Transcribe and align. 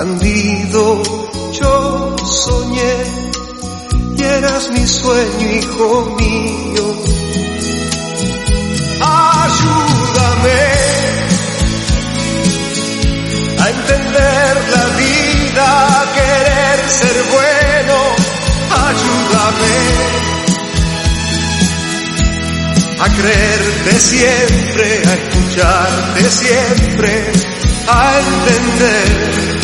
bandido, 0.00 1.02
yo 1.52 2.16
soñé 2.24 2.96
y 4.16 4.22
eras 4.22 4.70
mi 4.70 4.86
sueño, 4.86 5.46
hijo 5.60 6.16
mío. 6.18 6.86
Ayúdame 9.42 10.62
a 13.62 13.64
entender 13.76 14.52
la 14.74 14.84
vida, 15.02 15.66
a 16.00 16.04
querer 16.16 16.78
ser 17.00 17.16
bueno. 17.36 17.96
Ayúdame 18.88 19.76
a 23.04 23.06
creerte 23.18 23.92
siempre, 24.00 24.86
a 25.10 25.14
escucharte 25.20 26.30
siempre, 26.30 27.32
a 27.86 27.98
entender. 28.18 29.59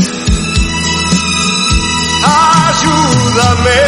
Ayúdame 2.87 3.83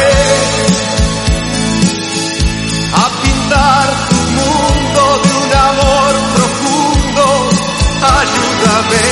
a 2.93 3.05
pintar 3.23 3.87
tu 4.09 4.19
mundo 4.37 5.03
de 5.23 5.29
un 5.43 5.51
amor 5.69 6.13
profundo. 6.35 7.25
Ayúdame 8.19 9.07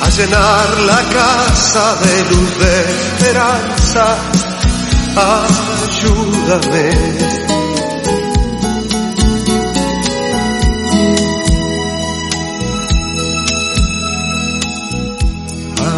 a 0.00 0.08
llenar 0.16 0.68
la 0.90 1.00
casa 1.18 1.84
de 2.02 2.14
luz 2.30 2.50
de 2.58 2.74
esperanza 2.80 4.06
ayúdame. 5.16 6.86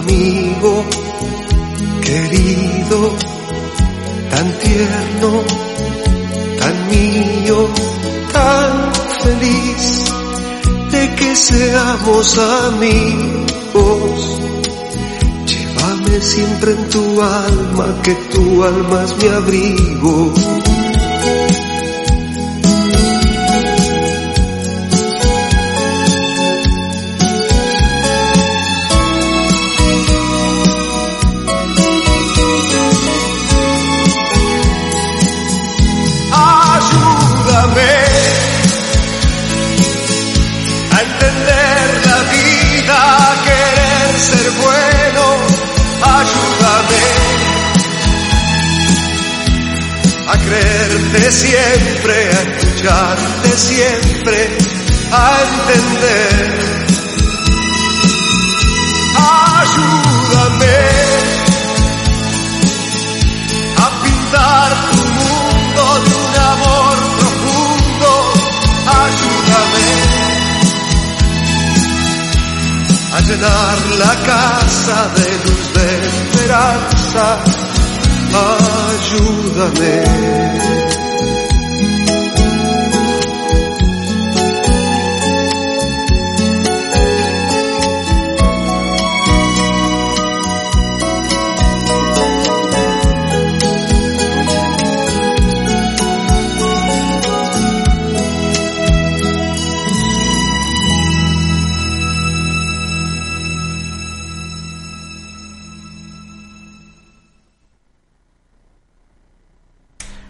Amigo 0.06 0.84
querido, 2.00 3.10
tan 4.30 4.52
tierno, 4.60 5.42
tan 6.60 6.88
mío, 6.90 7.68
tan 8.32 8.94
feliz 9.24 10.04
de 10.92 11.14
que 11.16 11.34
seamos 11.34 12.38
amigos 12.38 14.36
siempre 16.20 16.72
en 16.72 16.88
tu 16.88 17.20
alma, 17.20 18.02
que 18.02 18.14
tu 18.32 18.64
alma 18.64 19.04
es 19.04 19.16
mi 19.16 19.28
abrigo. 19.28 20.32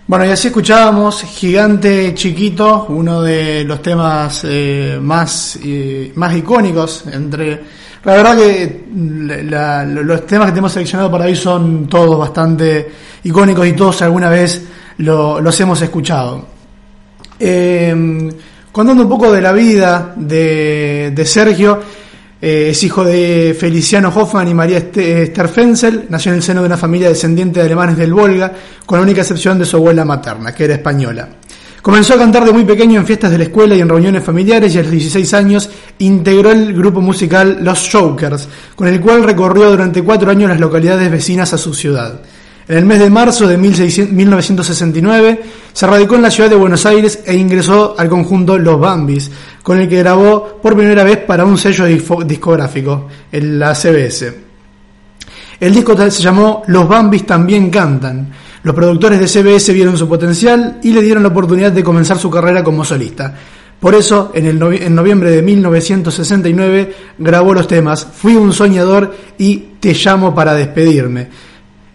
Bueno, 0.09 0.25
y 0.25 0.29
así 0.29 0.47
escuchábamos 0.47 1.23
Gigante 1.23 2.15
Chiquito, 2.15 2.87
uno 2.91 3.23
de 3.23 3.65
los 3.65 3.83
temas 3.83 4.43
eh, 4.45 5.01
más, 5.03 5.59
eh, 5.65 6.13
más 6.15 6.37
icónicos 6.37 7.07
entre... 7.13 7.61
La 8.05 8.15
verdad 8.15 8.37
que 8.37 8.85
los 8.93 10.25
temas 10.25 10.47
que 10.47 10.53
tenemos 10.53 10.73
seleccionado 10.73 11.11
para 11.11 11.25
hoy 11.25 11.35
son 11.35 11.89
todos 11.89 12.17
bastante 12.17 12.89
icónicos 13.25 13.67
y 13.67 13.73
todos 13.73 14.01
alguna 14.03 14.31
vez 14.31 14.65
los 14.99 15.61
hemos 15.61 15.83
escuchado. 15.83 16.47
Eh, 17.41 18.31
contando 18.71 19.03
un 19.03 19.09
poco 19.09 19.33
de 19.33 19.41
la 19.41 19.51
vida 19.51 20.13
de, 20.15 21.11
de 21.17 21.25
Sergio, 21.27 21.81
eh, 22.49 22.71
es 22.71 22.85
hijo 22.85 23.05
de 23.05 23.57
Feliciano 23.59 24.13
Hoffman 24.15 24.47
y 24.47 24.55
María 24.55 24.79
Esther 24.79 25.49
Fenzel. 25.49 26.05
Nació 26.09 26.31
en 26.31 26.37
el 26.37 26.45
seno 26.45 26.61
de 26.61 26.67
una 26.67 26.77
familia 26.77 27.09
descendiente 27.09 27.59
de 27.59 27.67
alemanes 27.67 27.97
del 27.97 28.15
Volga, 28.15 28.53
con 28.87 29.01
la 29.01 29.03
única 29.03 29.23
excepción 29.23 29.59
de 29.59 29.65
su 29.65 29.79
abuela 29.79 30.05
materna, 30.05 30.55
que 30.55 30.63
era 30.63 30.75
española. 30.75 31.29
Comenzó 31.83 32.15
a 32.15 32.19
cantar 32.19 32.45
de 32.45 32.53
muy 32.53 32.65
pequeño 32.65 33.01
en 33.01 33.07
fiestas 33.07 33.33
de 33.33 33.39
la 33.39 33.45
escuela 33.45 33.75
y 33.75 33.81
en 33.81 33.89
reuniones 33.89 34.23
familiares 34.23 34.73
y 34.73 34.79
a 34.79 34.83
los 34.83 34.93
16 34.93 35.35
años 35.35 35.69
integró 35.99 36.53
el 36.53 36.73
grupo 36.73 37.01
musical 37.01 37.59
Los 37.63 37.91
Jokers, 37.91 38.49
con 38.77 38.87
el 38.87 39.01
cual 39.01 39.25
recorrió 39.25 39.69
durante 39.69 40.05
cuatro 40.05 40.31
años 40.31 40.49
las 40.49 40.61
localidades 40.61 41.11
vecinas 41.11 41.53
a 41.53 41.59
su 41.59 41.75
ciudad. 41.75 42.21
En 42.69 42.79
el 42.79 42.85
mes 42.85 42.99
de 42.99 43.11
marzo 43.11 43.47
de 43.47 43.57
1969 43.57 45.43
se 45.73 45.87
radicó 45.87 46.17
en 46.17 46.23
la 46.23 46.33
ciudad 46.33 46.51
de 46.51 46.57
Buenos 46.57 46.85
Aires 46.85 47.21
e 47.25 47.37
ingresó 47.37 47.95
al 47.97 48.09
conjunto 48.09 48.59
Los 48.59 48.81
Bambis, 48.81 49.31
con 49.63 49.79
el 49.79 49.89
que 49.89 49.99
grabó 49.99 50.59
por 50.61 50.75
primera 50.75 51.05
vez 51.05 51.19
para 51.19 51.45
un 51.45 51.57
sello 51.59 51.85
discográfico, 51.85 53.07
la 53.31 53.73
CBS. 53.73 54.35
El 55.61 55.75
disco 55.75 55.97
se 56.11 56.23
llamó 56.23 56.65
Los 56.67 56.89
Bambis 56.89 57.25
también 57.25 57.71
cantan. 57.71 58.33
Los 58.65 58.75
productores 58.75 59.21
de 59.21 59.29
CBS 59.29 59.73
vieron 59.73 59.97
su 59.97 60.09
potencial 60.09 60.81
y 60.83 60.93
le 60.93 61.03
dieron 61.03 61.23
la 61.23 61.29
oportunidad 61.29 61.71
de 61.71 61.85
comenzar 61.85 62.19
su 62.19 62.29
carrera 62.29 62.65
como 62.65 62.85
solista. 62.85 63.33
Por 63.79 63.95
eso, 63.95 64.33
en, 64.35 64.45
el 64.45 64.61
en 64.61 64.95
noviembre 64.95 65.31
de 65.31 65.41
1969 65.41 66.95
grabó 67.19 67.55
los 67.55 67.69
temas 67.69 68.05
Fui 68.05 68.35
un 68.35 68.53
soñador 68.53 69.15
y 69.39 69.57
Te 69.79 69.93
llamo 69.93 70.35
para 70.35 70.55
despedirme 70.55 71.29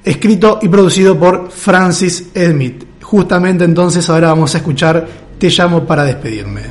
escrito 0.04 0.60
y 0.62 0.68
producido 0.68 1.18
por 1.18 1.52
Francis 1.52 2.30
Smith. 2.34 2.86
Justamente 3.02 3.64
entonces 3.64 4.10
ahora 4.10 4.30
vamos 4.30 4.54
a 4.56 4.60
escuchar 4.60 5.08
Te 5.38 5.50
llamo 5.50 5.86
para 5.86 6.04
despedirme. 6.04 6.62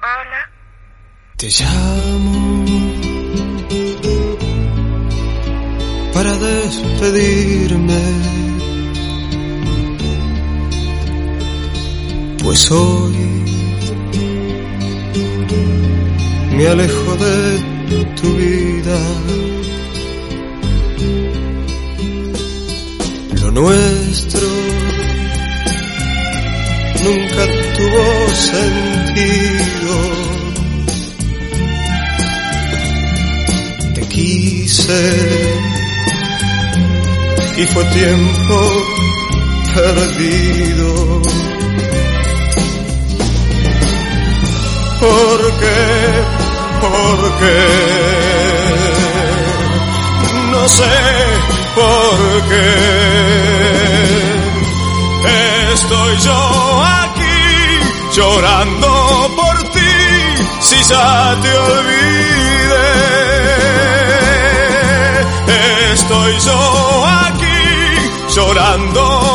Hola. 0.00 0.50
Te 1.36 1.48
llamo 1.50 2.64
para 6.14 6.32
despedirme. 6.38 8.00
Pues 12.42 12.70
hoy 12.70 13.25
me 16.56 16.66
alejo 16.68 17.16
de 17.16 18.04
tu 18.18 18.32
vida. 18.34 18.98
Lo 23.42 23.50
nuestro 23.50 24.48
nunca 27.04 27.42
tuvo 27.76 28.04
sentido. 28.52 29.94
Te 33.94 34.02
quise 34.08 35.02
y 37.58 37.66
fue 37.66 37.84
tiempo 37.84 38.56
perdido. 39.74 41.22
¿Por 45.00 45.40
qué? 45.60 46.25
¿Por 46.80 47.38
qué? 47.38 47.66
No 50.50 50.68
sé 50.68 50.94
por 51.74 52.48
qué. 52.48 52.68
Estoy 55.72 56.18
yo 56.18 56.82
aquí 57.02 57.40
llorando 58.16 58.90
por 59.36 59.62
ti 59.72 59.94
si 60.60 60.82
ya 60.84 61.36
te 61.42 61.52
olvidé. 61.56 62.92
Estoy 65.92 66.38
yo 66.40 67.06
aquí 67.26 67.60
llorando 68.34 69.25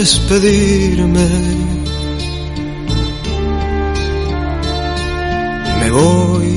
despedirme. 0.00 1.28
Me 5.78 5.90
voy, 5.90 6.52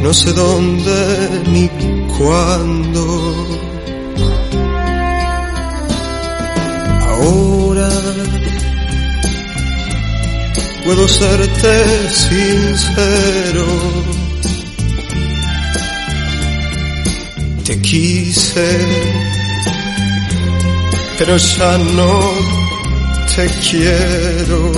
no 0.00 0.14
sé 0.14 0.32
dónde 0.32 0.98
ni 1.52 1.68
cuándo. 2.16 3.04
Ahora 7.10 7.90
puedo 10.84 11.08
serte 11.08 11.74
sincero. 12.10 13.66
Te 17.64 17.82
quise, 17.82 19.27
pero 21.18 21.36
ya 21.36 21.76
no 21.78 22.20
te 23.34 23.46
quiero. 23.68 24.72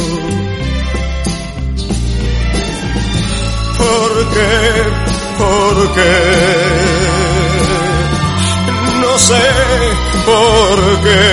¿Por 3.77 4.13
qué? 4.33 4.51
¿Por 5.39 5.77
qué? 5.95 6.17
No 9.03 9.19
sé 9.19 9.47
por 10.25 10.79
qué. 11.05 11.25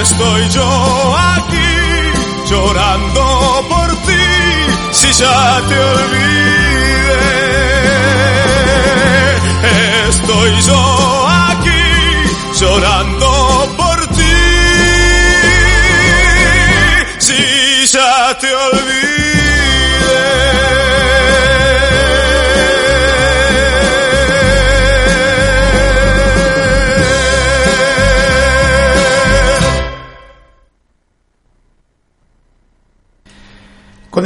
Estoy 0.00 0.48
yo 0.48 1.16
aquí 1.34 1.72
llorando 2.50 3.22
por 3.68 3.88
ti 4.06 4.26
si 4.92 5.12
ya 5.12 5.62
te 5.68 5.78
olvidé. 5.78 6.38
Estoy 10.08 10.60
yo 10.62 10.87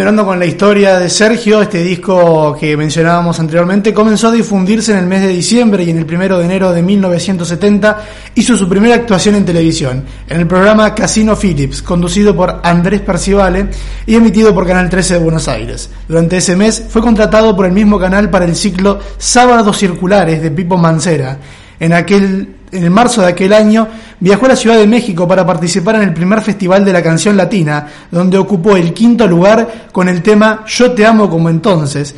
Continuando 0.02 0.28
con 0.28 0.40
la 0.40 0.46
historia 0.46 0.99
de 0.99 1.08
Sergio, 1.08 1.62
este 1.62 1.81
disco 1.81 2.56
que 2.58 2.76
mencionábamos 2.76 3.38
anteriormente 3.38 3.94
comenzó 3.94 4.26
a 4.26 4.32
difundirse 4.32 4.90
en 4.90 4.99
el 4.99 5.06
mes 5.06 5.22
de 5.22 5.28
diciembre 5.28 5.84
y 5.84 5.90
en 5.90 5.99
el 5.99 6.06
primero 6.06 6.40
de 6.40 6.44
enero 6.44 6.72
de 6.72 6.82
1970 6.82 8.04
hizo 8.34 8.56
su 8.56 8.69
primera 8.69 8.96
actuación 8.96 9.37
en 9.37 9.44
televisión, 9.44 10.04
en 10.28 10.40
el 10.40 10.49
programa 10.49 10.93
Casino 10.93 11.37
Phillips, 11.37 11.82
conducido 11.82 12.34
por 12.34 12.62
Andrés 12.64 13.00
Percivale 13.02 13.69
y 14.04 14.16
emitido 14.16 14.52
por 14.52 14.66
Canal 14.66 14.90
13 14.90 15.14
de 15.14 15.20
Buenos 15.20 15.46
Aires. 15.46 15.88
Durante 16.08 16.38
ese 16.38 16.56
mes 16.56 16.84
fue 16.88 17.00
contratado 17.00 17.55
por 17.55 17.66
el 17.66 17.72
mismo 17.72 17.96
canal 17.96 18.28
para 18.28 18.44
el 18.44 18.56
ciclo 18.56 18.98
Sábados 19.19 19.78
Circulares 19.78 20.43
de 20.43 20.50
Pipo 20.50 20.76
Mancera. 20.76 21.38
En 21.78 21.93
aquel 21.93 22.56
en 22.72 22.84
el 22.84 22.90
marzo 22.90 23.20
de 23.20 23.28
aquel 23.28 23.52
año 23.52 23.86
viajó 24.19 24.46
a 24.46 24.50
la 24.50 24.56
Ciudad 24.56 24.78
de 24.78 24.86
México 24.86 25.28
para 25.28 25.46
participar 25.46 25.96
en 25.96 26.02
el 26.02 26.14
primer 26.14 26.40
Festival 26.40 26.84
de 26.84 26.92
la 26.92 27.02
Canción 27.02 27.36
Latina, 27.36 27.86
donde 28.10 28.38
ocupó 28.38 28.76
el 28.76 28.92
quinto 28.94 29.26
lugar 29.26 29.90
con 29.92 30.08
el 30.08 30.22
tema 30.22 30.64
Yo 30.66 30.92
te 30.92 31.04
amo 31.04 31.28
como 31.28 31.50
entonces, 31.50 32.14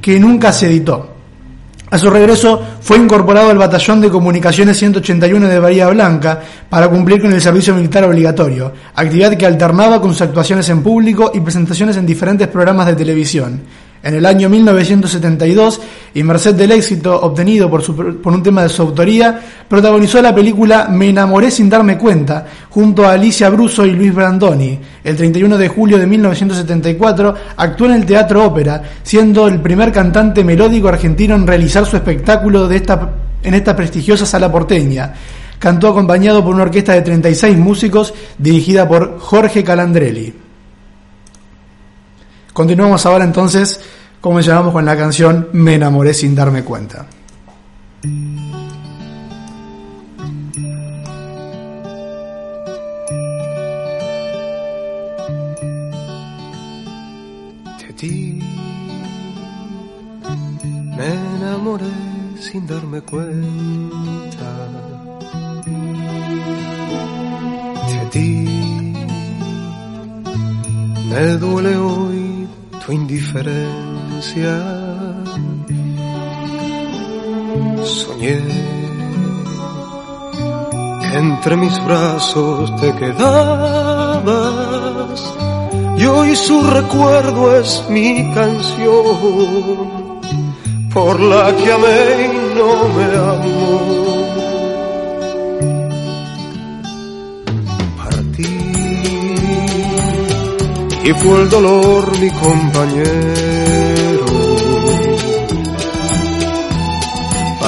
que 0.00 0.20
nunca 0.20 0.52
se 0.52 0.66
editó. 0.66 1.10
A 1.90 1.98
su 1.98 2.10
regreso 2.10 2.60
fue 2.80 2.98
incorporado 2.98 3.50
al 3.50 3.58
Batallón 3.58 4.00
de 4.00 4.10
Comunicaciones 4.10 4.76
181 4.76 5.46
de 5.46 5.58
Bahía 5.60 5.88
Blanca 5.88 6.40
para 6.68 6.88
cumplir 6.88 7.22
con 7.22 7.32
el 7.32 7.40
servicio 7.40 7.74
militar 7.74 8.04
obligatorio, 8.04 8.72
actividad 8.94 9.36
que 9.36 9.46
alternaba 9.46 10.00
con 10.00 10.10
sus 10.10 10.22
actuaciones 10.22 10.68
en 10.68 10.82
público 10.82 11.30
y 11.32 11.40
presentaciones 11.40 11.96
en 11.96 12.04
diferentes 12.04 12.48
programas 12.48 12.86
de 12.86 12.96
televisión. 12.96 13.60
En 14.04 14.14
el 14.14 14.26
año 14.26 14.50
1972, 14.50 15.80
y 16.12 16.22
merced 16.22 16.54
del 16.54 16.72
éxito 16.72 17.18
obtenido 17.22 17.70
por, 17.70 17.82
un 17.88 18.42
tema 18.42 18.62
de 18.62 18.68
su 18.68 18.82
autoría, 18.82 19.40
protagonizó 19.66 20.20
la 20.20 20.34
película 20.34 20.88
Me 20.90 21.08
enamoré 21.08 21.50
sin 21.50 21.70
darme 21.70 21.96
cuenta, 21.96 22.44
junto 22.68 23.06
a 23.06 23.12
Alicia 23.12 23.48
Bruso 23.48 23.86
y 23.86 23.92
Luis 23.92 24.14
Brandoni. 24.14 24.78
El 25.02 25.16
31 25.16 25.56
de 25.56 25.68
julio 25.68 25.96
de 25.96 26.06
1974 26.06 27.34
actuó 27.56 27.86
en 27.86 27.94
el 27.94 28.04
Teatro 28.04 28.44
Ópera, 28.44 28.82
siendo 29.02 29.48
el 29.48 29.62
primer 29.62 29.90
cantante 29.90 30.44
melódico 30.44 30.88
argentino 30.88 31.34
en 31.34 31.46
realizar 31.46 31.86
su 31.86 31.96
espectáculo 31.96 32.70
en 32.70 33.54
esta 33.54 33.74
prestigiosa 33.74 34.26
sala 34.26 34.52
porteña. 34.52 35.14
Cantó 35.58 35.88
acompañado 35.88 36.44
por 36.44 36.54
una 36.54 36.64
orquesta 36.64 36.92
de 36.92 37.00
36 37.00 37.56
músicos 37.56 38.12
dirigida 38.36 38.86
por 38.86 39.18
Jorge 39.18 39.64
Calandrelli. 39.64 40.44
Continuamos 42.54 43.04
ahora 43.04 43.24
entonces, 43.24 43.80
como 44.24 44.40
llamamos 44.40 44.72
con 44.72 44.86
la 44.86 44.96
canción 44.96 45.50
Me 45.52 45.74
enamoré 45.74 46.14
sin 46.14 46.34
darme 46.34 46.64
cuenta. 46.64 47.04
de 57.80 57.92
ti. 57.94 58.40
Me 60.96 61.08
enamoré 61.36 61.92
sin 62.40 62.66
darme 62.66 63.02
cuenta 63.02 64.50
de 67.90 68.06
ti. 68.10 68.94
Me 71.10 71.26
duele 71.36 71.76
hoy 71.76 72.48
tu 72.86 72.92
indiferencia. 72.92 73.93
Soñé 77.84 78.40
que 81.00 81.18
entre 81.18 81.56
mis 81.56 81.84
brazos 81.84 82.74
te 82.80 82.94
quedabas 82.96 84.34
y 85.98 86.06
hoy 86.06 86.34
su 86.36 86.62
recuerdo 86.62 87.56
es 87.58 87.84
mi 87.90 88.32
canción 88.32 90.04
por 90.92 91.20
la 91.20 91.54
que 91.56 91.72
amé 91.72 92.24
y 92.24 92.28
no 92.56 92.88
me 92.96 93.04
amó. 93.32 93.70
Partí 97.98 98.54
y 101.04 101.12
fue 101.12 101.42
el 101.42 101.50
dolor 101.50 102.18
mi 102.20 102.30
compañero. 102.30 103.53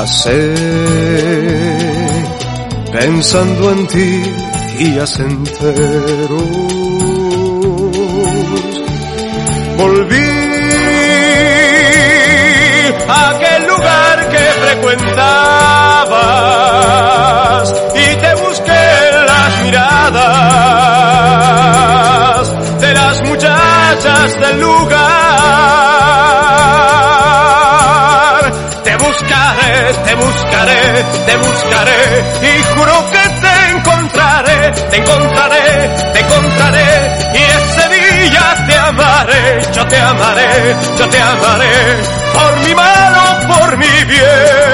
Pasé 0.06 0.54
pensando 2.92 3.72
en 3.72 3.86
ti 3.88 4.22
días 4.78 5.18
enteros 5.18 6.42
volví 9.76 10.30
a 13.08 13.30
aquel 13.30 13.66
lugar 13.66 14.16
que 14.30 14.44
frecuentabas 14.62 15.26
y 18.04 18.06
te 18.22 18.32
busqué 18.44 18.84
las 19.26 19.52
miradas 19.64 20.06
de 22.80 22.90
las 22.94 23.16
muchachas 23.24 24.40
del 24.40 24.60
lugar. 24.60 25.95
Te 30.04 30.14
buscaré, 30.14 31.04
te 31.26 31.36
buscaré 31.36 32.24
y 32.42 32.62
juro 32.74 33.10
que 33.12 33.24
te 33.40 33.70
encontraré, 33.76 34.72
te 34.90 34.96
encontraré, 34.96 35.90
te 36.12 36.20
encontraré 36.20 36.88
y 37.34 37.42
ese 37.58 37.84
día 37.88 38.66
te 38.66 38.76
amaré, 38.76 39.60
yo 39.72 39.86
te 39.86 40.00
amaré, 40.00 40.76
yo 40.98 41.08
te 41.08 41.20
amaré 41.20 42.16
por 42.32 42.60
mi 42.60 42.74
mano, 42.74 43.22
por 43.48 43.76
mi 43.76 44.04
bien. 44.04 44.65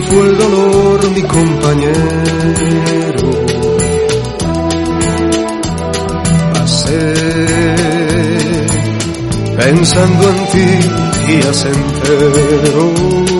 Fue 0.00 0.20
el 0.20 0.38
dolor 0.38 1.10
mi 1.10 1.22
compañero. 1.22 1.96
Pasé 6.54 7.14
pensando 9.56 10.28
en 10.28 10.46
ti 10.52 11.32
días 11.32 11.66
enteros. 11.66 13.37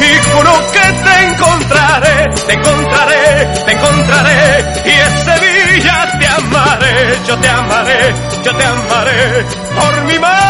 Y 0.00 0.30
juro 0.30 0.52
que 0.72 0.86
te 1.04 1.14
encontraré, 1.26 2.30
te 2.46 2.52
encontraré, 2.54 3.24
te 3.66 3.72
encontraré 3.72 4.40
y 4.84 4.90
ese 4.90 5.34
día 5.46 6.18
te 6.18 6.26
amaré, 6.26 7.18
yo 7.26 7.36
te 7.38 7.48
amaré, 7.48 8.14
yo 8.44 8.56
te 8.56 8.64
amaré 8.64 9.44
por 9.74 10.04
mi 10.04 10.18
mano, 10.18 10.41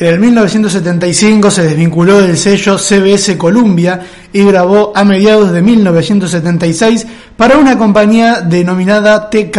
En 0.00 0.06
el 0.06 0.20
1975 0.20 1.50
se 1.50 1.64
desvinculó 1.64 2.20
del 2.20 2.36
sello 2.36 2.78
CBS 2.78 3.36
Columbia 3.36 4.00
y 4.32 4.44
grabó 4.44 4.92
a 4.94 5.02
mediados 5.02 5.50
de 5.50 5.60
1976 5.60 7.04
para 7.36 7.58
una 7.58 7.76
compañía 7.76 8.42
denominada 8.42 9.28
TK. 9.28 9.58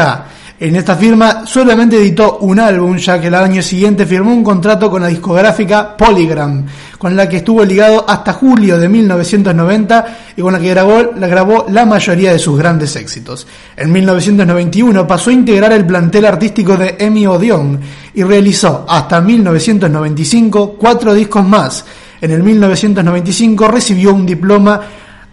En 0.61 0.77
esta 0.77 0.95
firma 0.95 1.45
solamente 1.45 1.97
editó 1.97 2.37
un 2.37 2.57
álbum, 2.57 2.95
ya 2.95 3.19
que 3.19 3.27
el 3.27 3.35
año 3.35 3.61
siguiente 3.61 4.05
firmó 4.05 4.33
un 4.33 4.43
contrato 4.43 4.89
con 4.89 5.01
la 5.01 5.09
discográfica 5.09 5.97
Polygram, 5.97 6.65
con 6.99 7.15
la 7.15 7.29
que 7.29 7.37
estuvo 7.37 7.63
ligado 7.63 8.05
hasta 8.07 8.33
julio 8.33 8.77
de 8.77 8.89
1990 8.89 10.17
y 10.35 10.41
con 10.41 10.51
la 10.51 10.59
que 10.59 10.69
grabó, 10.69 11.65
la 11.69 11.85
mayoría 11.85 12.33
de 12.33 12.39
sus 12.39 12.59
grandes 12.59 12.95
éxitos. 12.97 13.47
En 13.77 13.89
1991 13.89 15.07
pasó 15.07 15.29
a 15.29 15.33
integrar 15.33 15.71
el 15.71 15.87
plantel 15.87 16.25
artístico 16.25 16.75
de 16.75 16.97
Emi 16.99 17.25
Odeon 17.25 17.79
y 18.13 18.21
realizó 18.23 18.85
hasta 18.87 19.21
1995 19.21 20.75
cuatro 20.77 21.13
discos 21.13 21.47
más. 21.47 21.85
En 22.19 22.31
el 22.31 22.43
1995 22.43 23.67
recibió 23.69 24.13
un 24.13 24.25
diploma 24.25 24.81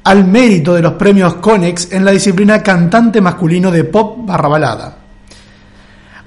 al 0.04 0.24
mérito 0.24 0.72
de 0.72 0.82
los 0.82 0.92
premios 0.92 1.34
Conex 1.34 1.90
en 1.90 2.04
la 2.04 2.12
disciplina 2.12 2.62
cantante 2.62 3.20
masculino 3.20 3.72
de 3.72 3.82
pop 3.82 4.18
barra 4.24 4.48
balada. 4.48 5.05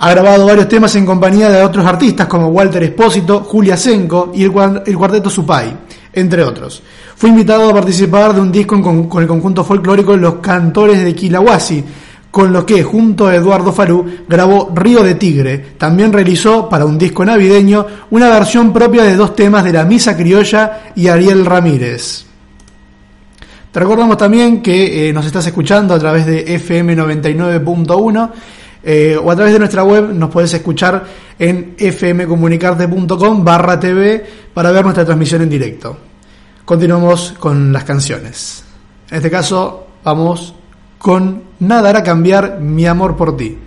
Ha 0.01 0.12
grabado 0.12 0.46
varios 0.46 0.70
temas 0.70 0.96
en 0.96 1.06
compañía 1.06 1.50
de 1.50 1.62
otros 1.62 1.86
artistas 1.86 2.25
como 2.27 2.48
Walter 2.48 2.82
Espósito, 2.84 3.41
Julia 3.41 3.75
Senko 3.75 4.32
y 4.34 4.44
el, 4.46 4.53
el 4.86 4.98
Cuarteto 4.98 5.29
Supay, 5.29 5.75
entre 6.13 6.41
otros. 6.41 6.82
Fue 7.18 7.29
invitado 7.29 7.70
a 7.70 7.74
participar 7.74 8.34
de 8.34 8.39
un 8.39 8.50
disco 8.50 8.82
con 8.82 9.22
el 9.22 9.27
conjunto 9.27 9.63
folclórico 9.65 10.15
Los 10.15 10.36
Cantores 10.36 11.03
de 11.03 11.13
Quilahuasi, 11.13 11.84
con 12.32 12.53
lo 12.53 12.65
que, 12.65 12.82
junto 12.82 13.27
a 13.27 13.36
Eduardo 13.36 13.74
Farú, 13.74 14.06
grabó 14.25 14.72
Río 14.74 15.03
de 15.03 15.15
Tigre. 15.15 15.58
También 15.77 16.13
realizó, 16.13 16.70
para 16.70 16.86
un 16.86 16.98
disco 16.98 17.25
navideño, 17.25 17.86
una 18.12 18.29
versión 18.29 18.72
propia 18.72 19.03
de 19.03 19.18
dos 19.18 19.36
temas 19.36 19.65
de 19.65 19.74
La 19.74 19.84
Misa 19.84 20.15
Criolla 20.15 20.91
y 20.96 21.10
Ariel 21.10 21.46
Ramírez. 21.46 22.25
Te 23.72 23.79
recordamos 23.79 24.15
también 24.15 24.62
que 24.62 25.10
eh, 25.10 25.13
nos 25.13 25.25
estás 25.25 25.46
escuchando 25.46 25.94
a 25.94 26.00
través 26.00 26.25
de 26.25 26.56
FM 26.56 26.96
99.1 26.96 28.29
eh, 28.83 29.17
o 29.21 29.29
a 29.29 29.36
través 29.36 29.53
de 29.53 29.59
nuestra 29.59 29.83
web 29.83 30.13
nos 30.13 30.29
puedes 30.29 30.53
escuchar 30.53 31.03
en 31.38 31.75
fmcomunicarte.com 31.77 33.43
barra 33.43 33.79
TV 33.79 34.25
para 34.53 34.71
ver 34.71 34.83
nuestra 34.83 35.05
transmisión 35.05 35.41
en 35.41 35.50
directo. 35.50 35.98
Continuamos 36.65 37.33
con 37.39 37.74
las 37.74 37.83
canciones. 37.83 38.63
En 39.09 39.17
este 39.17 39.29
caso 39.29 39.88
vamos 40.03 40.53
con 40.98 41.50
Nada 41.59 41.89
hará 41.89 42.03
cambiar 42.03 42.59
mi 42.62 42.86
amor 42.86 43.17
por 43.17 43.36
ti. 43.36 43.57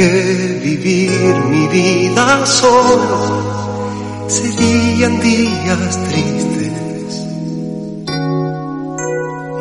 Que 0.00 0.60
vivir 0.64 1.10
mi 1.50 1.66
vida 1.68 2.46
solo, 2.46 3.18
serían 4.28 5.20
días 5.20 5.98
tristes 6.08 7.26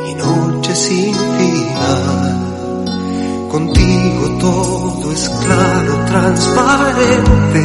y 0.07 0.15
noches 0.15 0.77
sin 0.77 1.13
final. 1.13 2.21
Contigo 3.51 4.23
todo 4.39 5.11
es 5.11 5.29
claro, 5.43 6.05
transparente. 6.05 7.61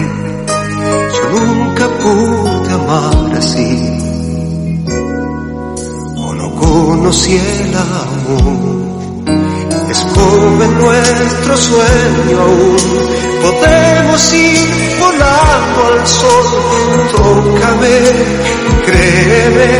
Yo 1.14 1.24
nunca 1.30 1.88
pude 2.02 2.72
amar 2.72 3.38
así, 3.38 3.70
o 6.16 6.34
no 6.34 6.54
conocí 6.56 7.36
el 7.36 7.76
amor. 7.76 8.83
Joven 10.14 10.78
nuestro 10.78 11.56
sueño 11.56 12.40
aún, 12.40 12.76
podemos 13.42 14.32
ir 14.32 14.98
volando 15.00 15.86
al 15.92 16.06
sol. 16.06 16.46
Tócame, 17.16 18.00
créeme, 18.86 19.78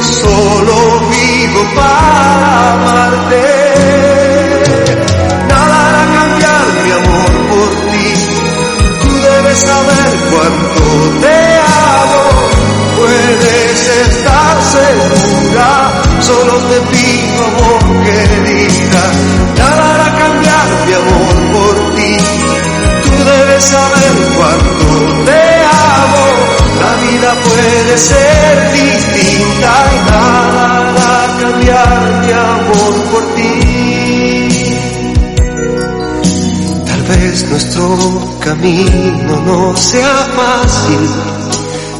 solo 0.00 1.00
vivo 1.10 1.62
para 1.74 2.72
amarte. 2.74 3.69
Camino 38.60 39.40
no 39.46 39.76
sea 39.76 40.14
fácil, 40.36 41.08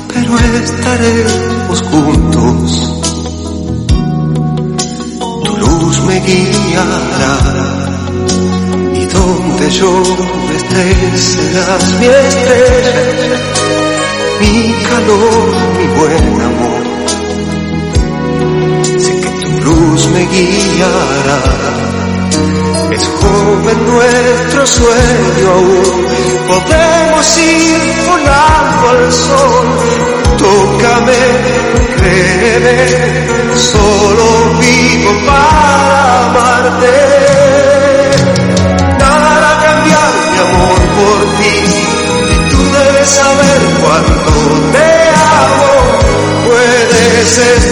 pero 0.08 0.38
estaremos 0.62 1.82
juntos. 1.90 3.00
Tu 5.44 5.56
luz 5.56 6.00
me 6.04 6.20
guiará 6.20 7.36
y 8.94 9.04
donde 9.06 9.70
yo 9.70 10.02
esté 10.56 11.16
serás 11.16 11.84
mi 11.98 12.06
estrella, 12.06 13.38
mi 14.40 14.54
calor, 14.88 15.48
mi 15.78 15.86
buen 15.98 16.40
amor. 16.50 16.84
Sé 18.98 19.12
que 19.20 19.30
tu 19.42 19.50
luz 19.64 20.02
me 20.08 20.22
guiará 20.26 21.99
es 23.00 23.08
joven 23.08 23.78
nuestro 23.86 24.66
sueño 24.66 25.50
aún, 25.54 26.06
podemos 26.48 27.38
ir 27.38 27.80
volando 28.06 28.88
al 28.90 29.12
sol. 29.12 29.66
Tócame, 30.38 31.22
créeme, 31.96 32.76
solo 33.56 34.24
vivo 34.60 35.10
para 35.26 36.26
amarte. 36.26 36.94
Nada 38.98 39.50
cambiar 39.64 40.12
mi 40.32 40.38
amor 40.46 40.80
por 40.98 41.18
ti, 41.38 41.56
y 42.30 42.50
tú 42.50 42.60
debes 42.78 43.08
saber 43.08 43.60
cuánto 43.82 44.32
te 44.72 44.90
amo. 45.44 45.72
Puedes 46.46 47.38
estar 47.38 47.69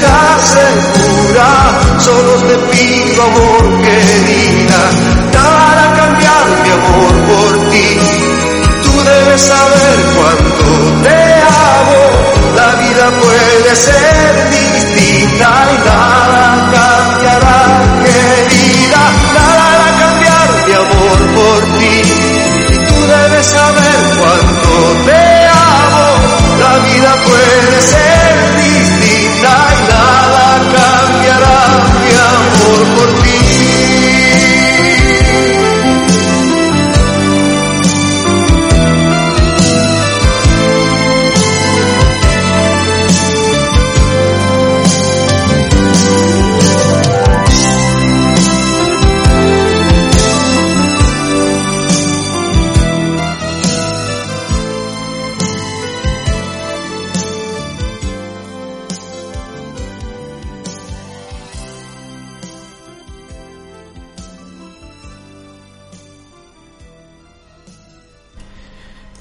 puede 13.10 13.76
ser 13.76 14.50
distinta 14.50 15.66
y 15.72 15.78
nada 15.78 16.07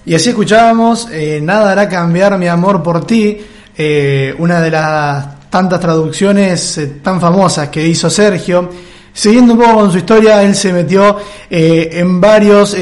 Y 0.08 0.16
así 0.16 0.30
escuchábamos 0.30 1.10
eh, 1.12 1.42
Nada 1.44 1.74
hará 1.74 1.90
cambiar 1.90 2.38
mi 2.38 2.48
amor 2.48 2.82
por 2.82 3.06
ti, 3.06 3.40
eh, 3.78 4.34
una 4.38 4.62
de 4.62 4.72
las 4.72 5.50
tantas 5.50 5.82
traducciones 5.82 6.78
eh, 6.78 6.88
tan 7.04 7.20
famosas 7.20 7.68
que 7.68 7.86
hizo 7.86 8.10
Sergio. 8.10 8.70
Siguiendo 9.12 9.52
un 9.52 9.60
poco 9.60 9.74
con 9.74 9.92
su 9.92 9.98
historia, 9.98 10.42
él 10.44 10.56
se 10.56 10.72
metió 10.72 11.18
en 11.50 12.22
varios 12.22 12.78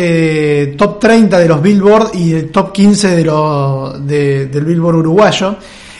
top 0.78 1.00
30 1.00 1.39
de 1.39 1.47
los 1.47 1.62
Billboard 1.62 2.13
y 2.13 2.34
el 2.34 2.52
top 2.52 2.73
15 2.73 3.15
de 3.15 3.23
los, 3.23 4.06
del 4.06 4.65
Billboard 4.65 4.97
uruguayo. 4.97 5.56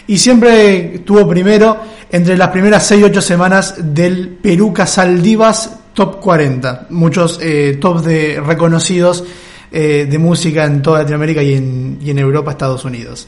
Y 0.08 0.18
siempre 0.18 0.96
estuvo 0.96 1.26
primero 1.28 1.78
entre 2.12 2.38
las 2.38 2.50
primeras 2.50 2.92
6-8 2.92 3.22
semanas 3.22 3.76
del 3.80 4.28
Perú 4.28 4.74
Casaldivas 4.74 5.78
Top 5.94 6.20
40. 6.20 6.88
Muchos 6.90 7.40
tops 7.80 8.04
de 8.04 8.44
reconocidos 8.46 9.24
eh, 9.72 10.08
de 10.10 10.18
música 10.18 10.66
en 10.66 10.82
toda 10.82 11.00
Latinoamérica 11.00 11.44
y 11.44 11.54
en, 11.54 12.00
y 12.02 12.10
en 12.10 12.20
Europa, 12.20 12.52
Estados 12.52 12.86
Unidos. 12.86 13.28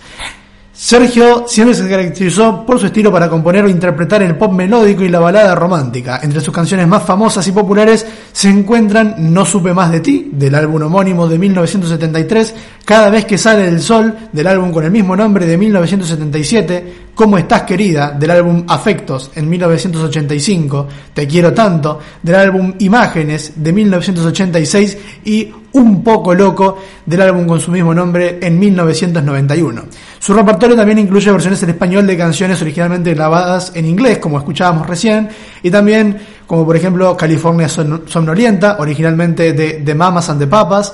Sergio 0.80 1.46
siempre 1.48 1.74
se 1.74 1.90
caracterizó 1.90 2.64
por 2.64 2.80
su 2.80 2.86
estilo 2.86 3.12
para 3.12 3.28
componer 3.28 3.66
o 3.66 3.70
interpretar 3.70 4.22
el 4.22 4.38
pop 4.38 4.54
melódico 4.54 5.04
y 5.04 5.10
la 5.10 5.18
balada 5.18 5.56
romántica. 5.56 6.20
Entre 6.22 6.40
sus 6.40 6.54
canciones 6.54 6.88
más 6.88 7.02
famosas 7.02 7.48
y 7.48 7.52
populares 7.52 8.06
se 8.32 8.50
encuentran 8.50 9.16
No 9.18 9.44
supe 9.44 9.74
más 9.74 9.92
de 9.92 10.02
ti, 10.02 10.30
del 10.32 10.54
álbum 10.54 10.84
homónimo 10.84 11.28
de 11.28 11.40
1973, 11.40 12.54
Cada 12.86 13.10
vez 13.10 13.26
que 13.26 13.40
sale 13.40 13.68
el 13.68 13.82
sol, 13.82 14.16
del 14.32 14.46
álbum 14.46 14.72
con 14.72 14.84
el 14.84 14.92
mismo 14.92 15.16
nombre 15.16 15.48
de 15.48 15.58
1977, 15.58 16.94
Cómo 17.16 17.40
estás 17.40 17.64
querida, 17.64 18.12
del 18.12 18.30
álbum 18.30 18.64
Afectos 18.68 19.32
en 19.34 19.50
1985, 19.50 20.88
Te 21.12 21.26
quiero 21.26 21.54
tanto, 21.54 22.00
del 22.22 22.36
álbum 22.36 22.76
Imágenes 22.78 23.54
de 23.56 23.74
1986 23.74 24.98
y 25.26 25.52
Un 25.72 26.04
poco 26.04 26.36
loco, 26.36 26.78
del 27.04 27.22
álbum 27.24 27.48
con 27.48 27.60
su 27.60 27.72
mismo 27.72 27.96
nombre 27.96 28.38
en 28.40 28.60
1991. 28.60 29.84
Su 30.20 30.34
repertorio 30.34 30.76
también 30.76 31.00
incluye 31.00 31.32
versiones 31.32 31.62
en 31.64 31.70
español 31.70 32.08
de 32.08 32.18
canciones 32.18 32.62
originalmente 32.62 33.14
grabadas 33.14 33.72
en 33.76 33.86
inglés, 33.86 34.18
como 34.18 34.38
escuchábamos 34.38 34.88
recién, 34.88 35.30
y 35.62 35.70
también 35.70 36.18
como 36.48 36.66
por 36.66 36.76
ejemplo 36.76 37.16
California 37.16 37.68
Somnolienta, 37.70 38.78
originalmente 38.80 39.54
de 39.54 39.82
The 39.86 39.96
Mamas 39.96 40.30
and 40.30 40.40
the 40.40 40.48
Papas, 40.48 40.94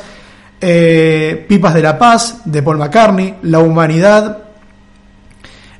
eh, 0.60 1.46
Pipas 1.48 1.74
de 1.74 1.82
la 1.82 1.98
Paz, 1.98 2.42
de 2.46 2.62
Paul 2.62 2.78
McCartney, 2.78 3.36
La 3.44 3.60
Humanidad, 3.60 4.40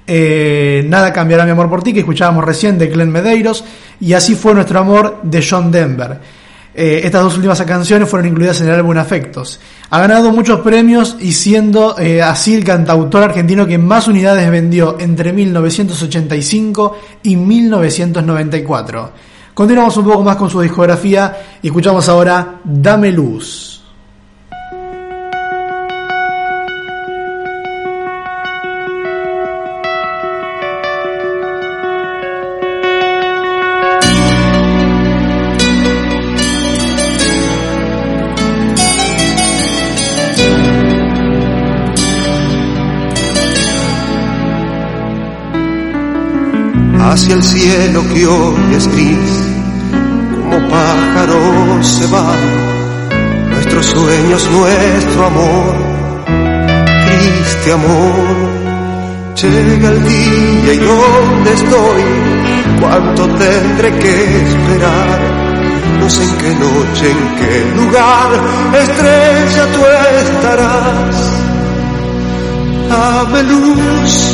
eh, 0.06 0.84
Nada 0.88 1.14
cambiará 1.14 1.46
mi 1.46 1.52
amor 1.52 1.70
por 1.70 1.82
ti, 1.82 1.94
que 1.94 2.00
escuchábamos 2.00 2.44
recién 2.44 2.78
de 2.78 2.88
Glenn 2.88 3.12
Medeiros, 3.12 3.64
y 4.00 4.14
así 4.14 4.36
fue 4.36 4.54
nuestro 4.54 4.80
amor 4.80 5.20
de 5.24 5.46
John 5.48 5.72
Denver. 5.72 6.20
Eh, 6.76 7.02
estas 7.04 7.22
dos 7.22 7.36
últimas 7.36 7.62
canciones 7.62 8.10
fueron 8.10 8.30
incluidas 8.30 8.60
en 8.62 8.68
el 8.68 8.74
álbum 8.74 8.98
Afectos. 8.98 9.60
Ha 9.92 10.00
ganado 10.00 10.32
muchos 10.32 10.62
premios 10.62 11.18
y 11.20 11.34
siendo 11.34 11.98
eh, 12.00 12.22
así 12.22 12.56
el 12.56 12.64
cantautor 12.64 13.24
argentino 13.24 13.68
que 13.68 13.78
más 13.78 14.08
unidades 14.08 14.50
vendió 14.50 14.98
entre 15.00 15.34
1985 15.34 16.98
y 17.24 17.36
1994. 17.36 19.12
Continuamos 19.54 19.98
un 19.98 20.06
poco 20.06 20.24
más 20.24 20.36
con 20.36 20.50
su 20.50 20.62
discografía 20.62 21.60
y 21.62 21.68
escuchamos 21.68 22.10
ahora 22.10 22.60
Dame 22.64 23.12
Luz. 23.12 23.73
El 47.34 47.44
cielo 47.44 48.04
que 48.14 48.28
hoy 48.28 48.76
es 48.76 48.88
gris, 48.92 49.18
como 50.36 50.70
pájaros 50.70 51.88
se 51.88 52.06
van 52.08 53.50
nuestros 53.50 53.86
sueños, 53.88 54.50
nuestro 54.52 55.26
amor, 55.26 55.76
triste 57.06 57.72
amor. 57.72 58.64
Llega 59.42 59.90
el 59.90 60.04
día 60.04 60.74
y 60.74 60.78
dónde 60.78 61.54
estoy, 61.54 62.04
cuánto 62.80 63.28
tendré 63.30 63.92
que 63.98 64.42
esperar, 64.44 65.20
no 66.00 66.10
sé 66.10 66.24
en 66.24 66.38
qué 66.38 66.50
noche, 66.56 67.12
en 67.12 67.36
qué 67.40 67.76
lugar, 67.76 68.30
estrella 68.80 69.66
tú 69.74 69.82
estarás. 70.22 71.16
Dame 72.90 73.44
luz 73.44 74.33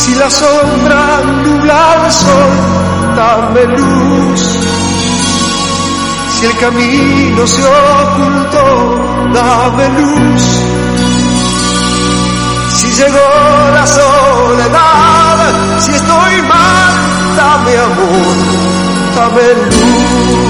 si 0.00 0.14
la 0.14 0.30
sombra 0.30 1.20
nubla 1.44 1.80
el 2.06 2.12
sol, 2.12 2.52
dame 3.16 3.62
luz. 3.76 4.40
Si 6.34 6.46
el 6.46 6.56
camino 6.56 7.46
se 7.46 7.62
ocultó, 7.64 8.66
dame 9.34 9.88
luz. 9.98 10.42
Si 12.76 12.86
llegó 12.98 13.28
la 13.74 13.86
soledad, 13.86 15.38
si 15.80 15.92
estoy 15.92 16.34
mal, 16.52 16.94
dame 17.36 17.72
amor, 17.88 18.36
dame 19.16 19.46
luz. 19.66 20.49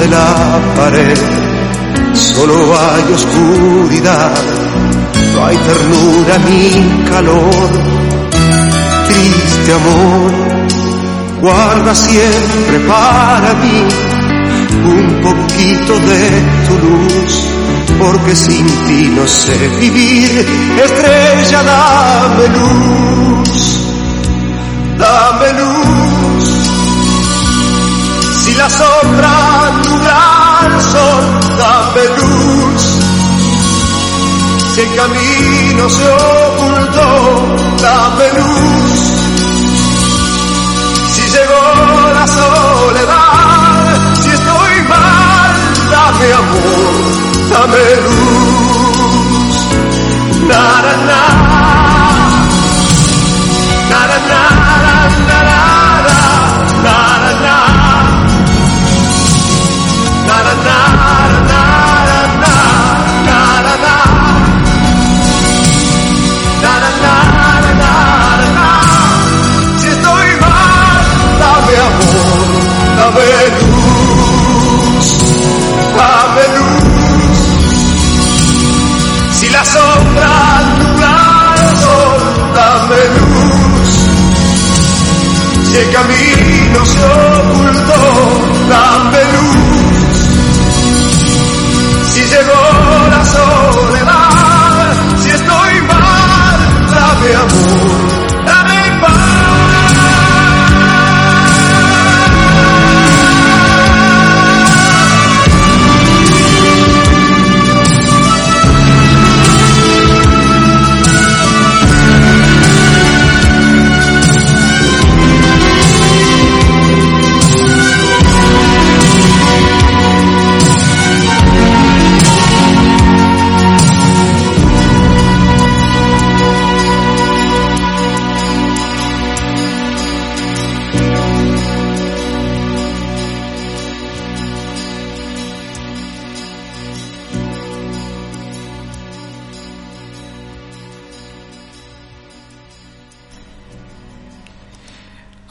de 0.00 0.08
la 0.08 0.60
pared. 0.76 1.18
Solo 2.12 2.54
hay 2.54 3.12
oscuridad, 3.12 4.32
no 5.34 5.46
hay 5.46 5.56
ternura 5.56 6.38
ni 6.48 7.04
calor. 7.08 7.70
Triste 9.06 9.72
amor, 9.72 10.32
guarda 11.40 11.94
siempre 11.94 12.80
para 12.88 13.54
mí 13.62 14.14
un 14.86 15.20
poquito 15.22 15.92
de 16.00 16.42
tu 16.66 16.74
luz, 16.86 17.48
porque 17.98 18.34
sin 18.34 18.66
ti 18.86 19.12
no 19.14 19.26
sé 19.26 19.68
vivir. 19.80 20.46
Estrella, 20.84 21.62
dame 21.62 22.48
luz. 22.58 23.73
La 28.56 28.70
sombra 28.70 29.72
nubla 29.82 30.60
el 30.66 30.80
sol, 30.80 31.24
dame 31.58 32.04
luz. 32.18 32.82
Si 34.74 34.80
el 34.80 34.94
camino 34.94 35.90
se 35.90 36.08
ocultó, 36.08 37.08
dame 37.82 38.26
luz. 38.38 39.00
Si 41.14 41.22
llegó 41.34 41.62
la 42.14 42.26
soledad, 42.26 44.14
si 44.22 44.30
estoy 44.30 44.74
mal, 44.88 45.52
dame 45.90 46.32
amor, 46.32 46.94
dame 47.50 47.84
luz. 48.06 49.54
Nada, 50.48 51.43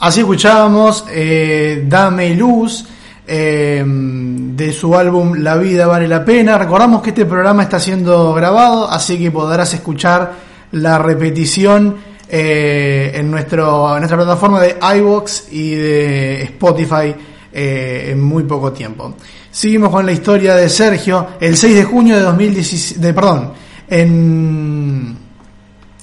Así 0.04 0.20
escuchábamos 0.20 1.06
eh, 1.10 1.82
Dame 1.88 2.34
Luz 2.34 2.84
eh, 3.26 3.82
de 3.86 4.72
su 4.74 4.94
álbum 4.94 5.36
La 5.38 5.56
vida 5.56 5.86
vale 5.86 6.06
la 6.06 6.22
pena. 6.22 6.58
Recordamos 6.58 7.00
que 7.00 7.08
este 7.08 7.24
programa 7.24 7.62
está 7.62 7.80
siendo 7.80 8.34
grabado, 8.34 8.86
así 8.90 9.18
que 9.18 9.30
podrás 9.30 9.72
escuchar 9.72 10.34
la 10.72 10.98
repetición 10.98 11.96
eh, 12.28 13.12
en, 13.14 13.30
nuestro, 13.30 13.96
nuestra 13.96 14.18
plataforma 14.18 14.60
de 14.60 14.76
iVoox 14.98 15.50
y 15.50 15.74
de 15.74 16.42
Spotify 16.42 17.14
en 17.50 18.20
muy 18.20 18.42
poco 18.42 18.72
tiempo. 18.72 19.14
Seguimos 19.50 19.88
con 19.88 20.04
la 20.04 20.12
historia 20.12 20.54
de 20.54 20.68
Sergio. 20.68 21.28
El 21.40 21.56
6 21.56 21.76
de 21.76 21.84
junio 21.84 22.16
de 22.16 22.22
2017, 22.24 23.00
de, 23.00 23.14
perdón, 23.14 23.54
en... 23.88 25.16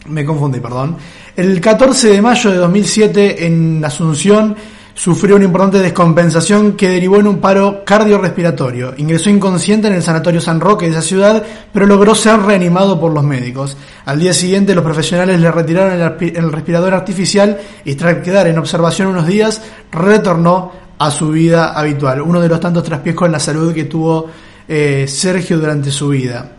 Me 0.08 0.26
confundí, 0.26 0.60
perdón. 0.60 0.98
El 1.36 1.62
14 1.62 2.10
de 2.10 2.22
mayo 2.22 2.52
de 2.52 2.58
2007 2.58 3.46
en 3.46 3.86
Asunción 3.86 4.54
sufrió 4.94 5.38
una 5.38 5.46
importante 5.46 5.80
descompensación 5.80 6.74
que 6.74 6.90
derivó 6.90 7.20
en 7.20 7.28
un 7.28 7.38
paro 7.40 7.86
cardiorrespiratorio. 7.86 8.94
Ingresó 8.98 9.30
inconsciente 9.30 9.88
en 9.88 9.94
el 9.94 10.04
Sanatorio 10.04 10.42
San 10.42 10.60
Roque 10.60 10.88
de 10.88 10.92
esa 10.92 11.02
ciudad, 11.02 11.42
pero 11.72 11.86
logró 11.86 12.16
ser 12.16 12.38
reanimado 12.42 13.00
por 13.00 13.14
los 13.14 13.24
médicos. 13.24 13.78
Al 14.04 14.20
día 14.20 14.34
siguiente 14.34 14.76
los 14.76 14.84
profesionales 14.84 15.40
le 15.40 15.50
retiraron 15.50 15.94
el, 16.02 16.52
respirador 16.52 16.94
artificial 16.94 17.62
y 17.86 17.96
tras 17.96 18.18
quedar 18.18 18.48
en 18.48 18.58
observación 18.58 19.08
unos 19.08 19.26
días, 19.26 19.62
retornó 19.90 20.74
a 21.00 21.10
su 21.12 21.30
vida 21.30 21.72
habitual. 21.72 22.22
Uno 22.22 22.42
de 22.42 22.50
los 22.50 22.60
tantos 22.60 22.84
traspiés 22.84 23.16
con 23.16 23.32
la 23.32 23.40
salud 23.40 23.74
que 23.74 23.86
tuvo 23.86 24.28
eh, 24.68 25.06
Sergio 25.08 25.58
durante 25.58 25.92
su 25.92 26.10
vida. 26.10 26.58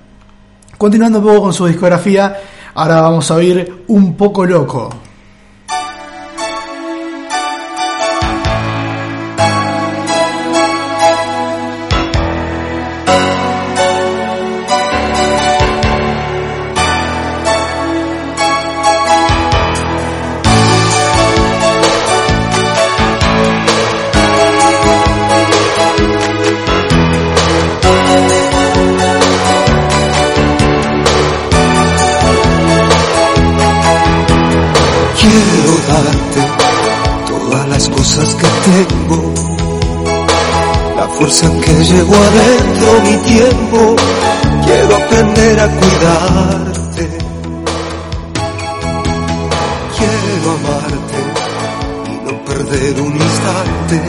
Continuando 0.78 1.18
un 1.18 1.26
poco 1.26 1.42
con 1.42 1.52
su 1.52 1.66
discografía, 1.66 2.38
ahora 2.74 3.00
vamos 3.00 3.30
a 3.30 3.34
oír 3.34 3.84
Un 3.88 4.14
poco 4.14 4.44
loco. 4.44 4.90
Fuerza 41.22 41.48
que 41.64 41.84
llevo 41.84 42.14
adentro, 42.16 43.00
mi 43.04 43.16
tiempo. 43.18 43.96
Quiero 44.64 44.96
aprender 44.96 45.60
a 45.60 45.68
cuidarte. 45.68 47.08
Quiero 49.98 50.50
amarte 50.58 51.20
y 52.10 52.14
no 52.26 52.44
perder 52.44 53.00
un 53.00 53.14
instante. 53.14 54.02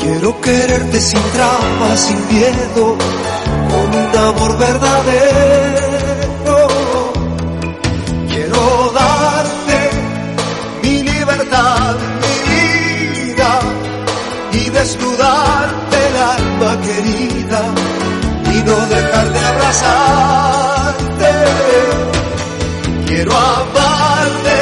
Quiero 0.00 0.40
quererte 0.40 1.00
sin 1.00 1.22
trampas, 1.32 2.00
sin 2.00 2.20
miedo, 2.28 2.96
con 3.70 3.88
un 4.02 4.16
amor 4.28 4.58
verdadero. 4.58 5.27
Quiero 23.06 23.32
amarte 23.36 24.58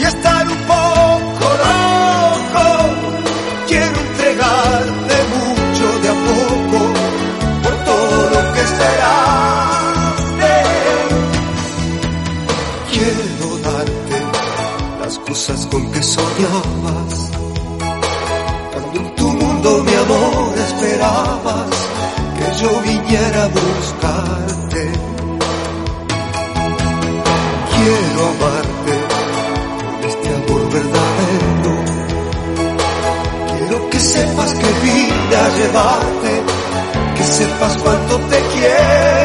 y 0.00 0.02
estar 0.02 0.48
un 0.48 0.58
poco 0.74 1.46
loco. 1.64 2.64
Quiero 3.68 3.96
entregarte 4.06 5.14
mucho 5.36 5.86
de 6.02 6.08
a 6.08 6.16
poco 6.28 6.80
por 7.62 7.74
todo 7.84 8.18
lo 8.34 8.40
que 8.52 8.60
esperaste. 8.70 10.52
Quiero 12.90 13.48
darte 13.68 14.16
las 15.04 15.14
cosas 15.20 15.66
con 15.66 15.92
que 15.92 16.02
soñabas. 16.02 17.09
Sepas 37.60 37.76
cuánto 37.82 38.18
te 38.28 38.40
quiero. 38.54 39.19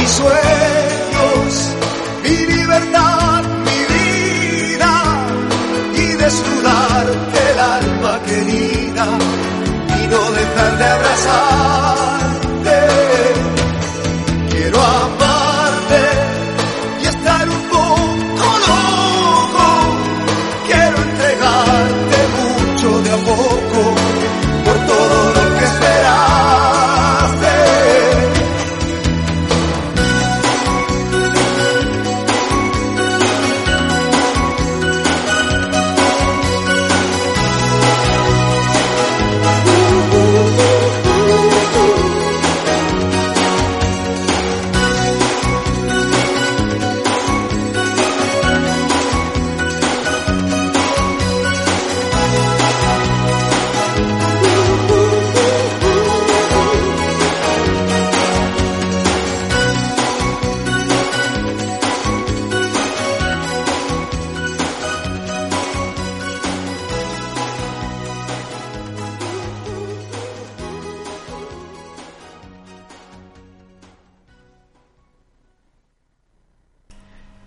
Darte 0.00 0.50
mis 0.50 0.59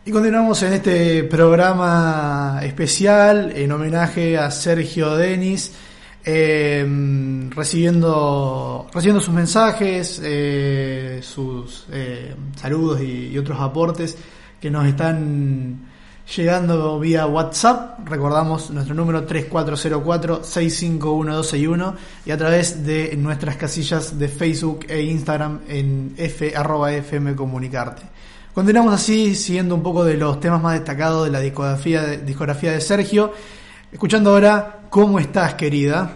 Y 0.05 0.11
continuamos 0.11 0.61
en 0.63 0.73
este 0.73 1.23
programa 1.23 2.59
especial 2.61 3.53
en 3.55 3.71
homenaje 3.71 4.37
a 4.37 4.51
Sergio 4.51 5.15
Denis, 5.15 5.71
eh, 6.25 6.85
recibiendo, 7.49 8.85
recibiendo 8.93 9.21
sus 9.21 9.33
mensajes, 9.33 10.19
eh, 10.21 11.21
sus 11.23 11.85
eh, 11.89 12.35
saludos 12.57 12.99
y, 12.99 13.29
y 13.29 13.37
otros 13.37 13.57
aportes 13.61 14.17
que 14.59 14.69
nos 14.69 14.85
están 14.85 15.87
llegando 16.35 16.99
vía 16.99 17.25
WhatsApp. 17.25 18.05
Recordamos 18.05 18.71
nuestro 18.71 18.95
número 18.95 19.25
3404-651261 19.25 21.95
y 22.25 22.31
a 22.31 22.37
través 22.37 22.85
de 22.85 23.15
nuestras 23.15 23.55
casillas 23.55 24.19
de 24.19 24.27
Facebook 24.27 24.85
e 24.89 25.01
Instagram 25.01 25.61
en 25.69 26.13
f, 26.17 26.53
arroba 26.53 26.91
FM 26.91 27.37
Comunicarte. 27.37 28.12
Continuamos 28.53 28.93
así, 28.93 29.33
siguiendo 29.33 29.73
un 29.73 29.81
poco 29.81 30.05
de 30.05 30.15
los 30.15 30.39
temas 30.39 30.61
más 30.61 30.73
destacados 30.73 31.25
de 31.25 31.31
la 31.31 31.39
discografía 31.39 32.03
de, 32.03 32.81
Sergio. 32.81 33.33
Escuchando 33.91 34.29
ahora 34.29 34.81
¿Cómo 34.91 35.17
estás, 35.17 35.55
querida? 35.55 36.11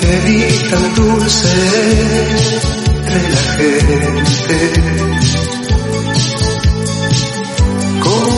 Te 0.00 0.20
vi 0.26 0.42
tan 0.70 0.94
dulce 0.96 1.48
entre 2.96 3.30
la 3.30 3.36
gente, 3.56 5.11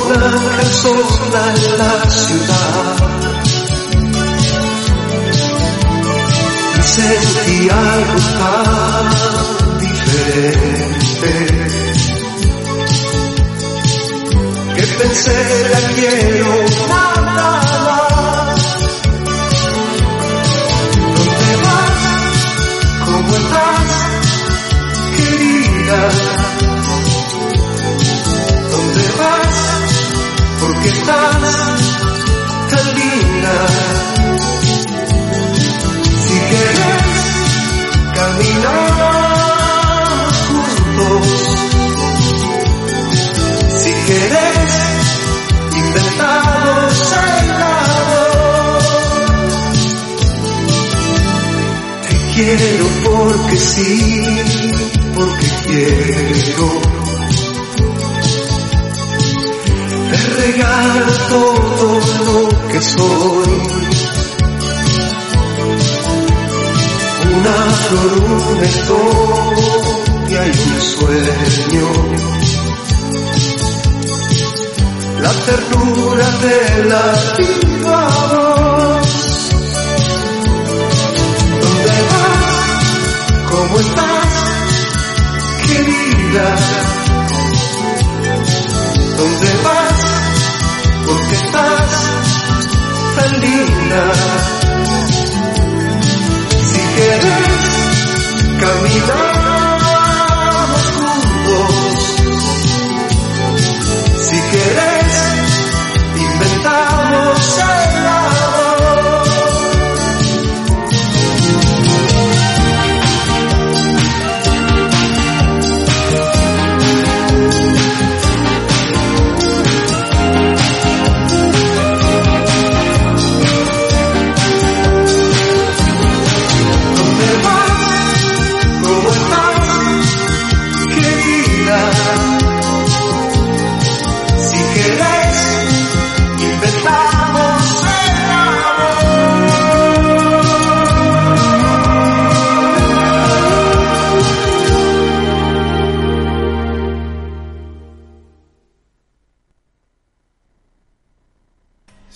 un 0.06 0.22
ángel 0.22 0.70
sola 0.82 1.42
en 1.54 1.78
la 1.78 1.92
ciudad. 2.10 2.96
Y 6.78 6.82
sentí 6.82 7.58
algo 7.70 8.18
tan 8.38 9.06
diferente, 9.80 11.32
que 14.76 14.84
pensé 14.98 15.38
la 15.70 15.80
quiero 15.94 16.52
nada. 16.88 17.48
¿Dónde 21.16 21.52
vas? 21.64 22.02
¿Cómo 23.04 23.32
estás, 23.36 23.88
querida? 25.16 26.43
Caminar 38.36 40.04
juntos, 40.48 41.26
si 43.82 43.92
quieres 44.06 45.04
inventamos 45.76 47.12
helados. 47.42 48.86
Te 52.08 52.14
quiero 52.34 52.86
porque 53.04 53.56
sí, 53.56 54.42
porque 55.14 55.48
quiero. 55.66 56.68
Te 60.10 60.16
regalo 60.42 61.06
todo 61.28 61.86
lo 62.24 62.68
que 62.68 62.80
soy. 62.80 63.93
una 67.44 67.70
flor, 67.84 68.12
una 68.52 68.66
historia 68.66 70.40
y 70.46 70.50
un 70.50 70.80
sueño. 70.80 71.88
La 75.20 75.32
ternura 75.46 76.28
de 76.44 76.84
las 76.84 77.36
vivadas. 77.36 79.06
¿Dónde 81.60 81.96
vas? 82.10 82.84
¿Cómo 83.50 83.78
estás? 83.80 84.28
Querida. 85.66 86.83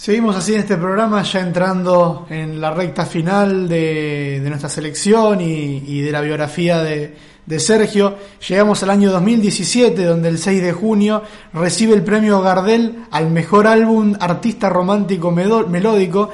Seguimos 0.09 0.37
así 0.37 0.55
en 0.55 0.61
este 0.61 0.79
programa, 0.79 1.23
ya 1.23 1.41
entrando 1.41 2.27
en 2.31 2.63
la 2.63 2.71
recta 2.71 3.05
final 3.05 3.69
de, 3.69 4.41
de 4.43 4.49
nuestra 4.49 4.71
selección 4.71 5.39
y, 5.43 6.01
de 6.01 6.11
la 6.11 6.23
biografía 6.23 6.83
de, 6.83 7.15
Sergio. 7.59 8.17
Llegamos 8.49 8.83
al 8.83 8.89
año 8.89 9.13
2017, 9.13 10.03
donde 10.03 10.31
el 10.31 10.39
6 10.39 10.63
de 10.63 10.73
junio 10.73 11.23
recibe 11.53 11.93
el 11.93 12.05
premio 12.05 12.41
Gardel 12.41 13.05
al 13.11 13.31
mejor 13.31 13.67
álbum 13.67 14.15
artista 14.19 14.71
romántico 14.71 15.31
melódico. 15.31 16.31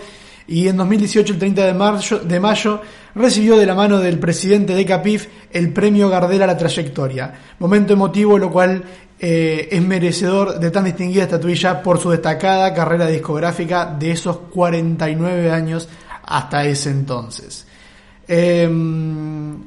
Y 0.47 0.69
en 0.69 0.77
2018, 0.77 1.33
el 1.33 1.39
30 1.41 1.67
de 1.67 1.75
mayo, 1.75 2.19
de 2.21 2.39
mayo, 2.39 2.81
recibió 3.17 3.57
de 3.57 3.67
la 3.67 3.75
mano 3.75 3.99
del 3.99 4.21
presidente 4.21 4.77
de 4.77 4.87
Capif 4.87 5.27
el 5.51 5.73
premio 5.73 6.09
Gardel 6.09 6.43
a 6.43 6.47
la 6.47 6.57
trayectoria. 6.57 7.35
Momento 7.59 7.95
emotivo, 7.95 8.39
lo 8.39 8.53
cual 8.53 8.85
eh, 9.27 9.69
es 9.75 9.81
merecedor 9.81 10.61
de 10.61 10.71
tan 10.71 10.85
distinguida 10.85 11.23
estatuilla 11.23 11.83
por 11.83 11.99
su 11.99 12.11
destacada 12.11 12.75
carrera 12.75 13.07
discográfica 13.07 13.87
de 13.87 14.11
esos 14.11 14.37
49 14.53 15.51
años 15.51 15.89
hasta 16.25 16.67
ese 16.67 16.91
entonces. 16.91 17.67
Em, 18.29 19.63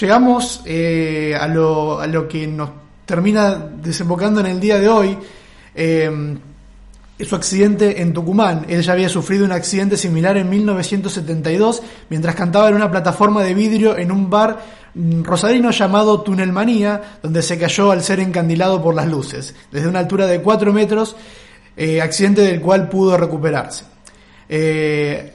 llegamos 0.00 0.62
eh, 0.64 1.32
a, 1.40 1.46
lo, 1.46 2.00
a 2.00 2.08
lo 2.08 2.26
que 2.26 2.48
nos 2.48 2.70
termina 3.06 3.54
desembocando 3.54 4.40
en 4.40 4.46
el 4.46 4.58
día 4.58 4.80
de 4.80 4.88
hoy. 4.88 5.16
Eh, 5.72 6.36
su 7.24 7.36
accidente 7.36 8.02
en 8.02 8.12
Tucumán. 8.12 8.66
Él 8.68 8.82
ya 8.82 8.94
había 8.94 9.08
sufrido 9.08 9.44
un 9.44 9.52
accidente 9.52 9.96
similar 9.96 10.36
en 10.36 10.48
1972 10.48 11.82
mientras 12.08 12.34
cantaba 12.34 12.68
en 12.68 12.74
una 12.74 12.90
plataforma 12.90 13.44
de 13.44 13.54
vidrio 13.54 13.96
en 13.96 14.10
un 14.10 14.28
bar 14.28 14.79
rosarino 14.94 15.70
llamado 15.70 16.22
Tunelmanía, 16.22 17.18
donde 17.22 17.42
se 17.42 17.58
cayó 17.58 17.90
al 17.90 18.02
ser 18.02 18.20
encandilado 18.20 18.82
por 18.82 18.94
las 18.94 19.06
luces, 19.06 19.54
desde 19.70 19.88
una 19.88 20.00
altura 20.00 20.26
de 20.26 20.42
4 20.42 20.72
metros, 20.72 21.16
eh, 21.76 22.00
accidente 22.00 22.42
del 22.42 22.60
cual 22.60 22.88
pudo 22.88 23.16
recuperarse. 23.16 23.84
Eh, 24.48 25.34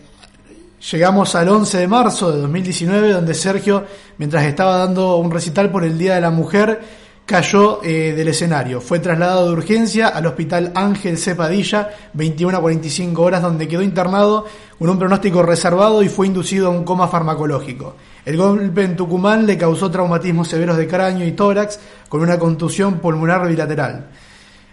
Llegamos 0.92 1.34
al 1.34 1.50
11 1.50 1.80
de 1.80 1.88
marzo 1.88 2.32
de 2.32 2.42
2019, 2.42 3.12
donde 3.12 3.34
Sergio, 3.34 3.86
mientras 4.20 4.44
estaba 4.46 4.78
dando 4.78 5.16
un 5.16 5.32
recital 5.32 5.72
por 5.72 5.84
el 5.84 5.98
Día 5.98 6.14
de 6.14 6.22
la 6.22 6.30
Mujer, 6.30 6.80
cayó 7.26 7.80
eh, 7.84 8.14
del 8.16 8.28
escenario. 8.28 8.80
Fue 8.82 9.00
trasladado 9.00 9.48
de 9.48 9.54
urgencia 9.54 10.10
al 10.10 10.28
Hospital 10.28 10.74
Ángel 10.76 11.18
Cepadilla, 11.18 11.90
21 12.14 12.56
a 12.56 12.62
45 12.62 13.20
horas, 13.20 13.42
donde 13.42 13.68
quedó 13.68 13.82
internado 13.82 14.46
con 14.78 14.88
un 14.88 15.00
pronóstico 15.00 15.42
reservado 15.42 16.04
y 16.04 16.10
fue 16.10 16.28
inducido 16.28 16.68
a 16.68 16.70
un 16.70 16.84
coma 16.84 17.08
farmacológico. 17.08 17.96
El 18.26 18.38
golpe 18.38 18.84
en 18.84 18.96
Tucumán 18.96 19.46
le 19.46 19.58
causó 19.58 19.92
traumatismos 19.92 20.48
severos 20.48 20.78
de 20.78 20.88
cráneo 20.88 21.28
y 21.28 21.34
tórax, 21.34 21.80
con 22.10 22.22
una 22.22 22.40
contusión 22.40 23.00
pulmonar 23.00 23.48
bilateral, 23.48 24.08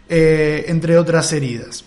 eh, 0.09 0.65
entre 0.69 0.97
otras 0.99 1.33
heridas. 1.33 1.85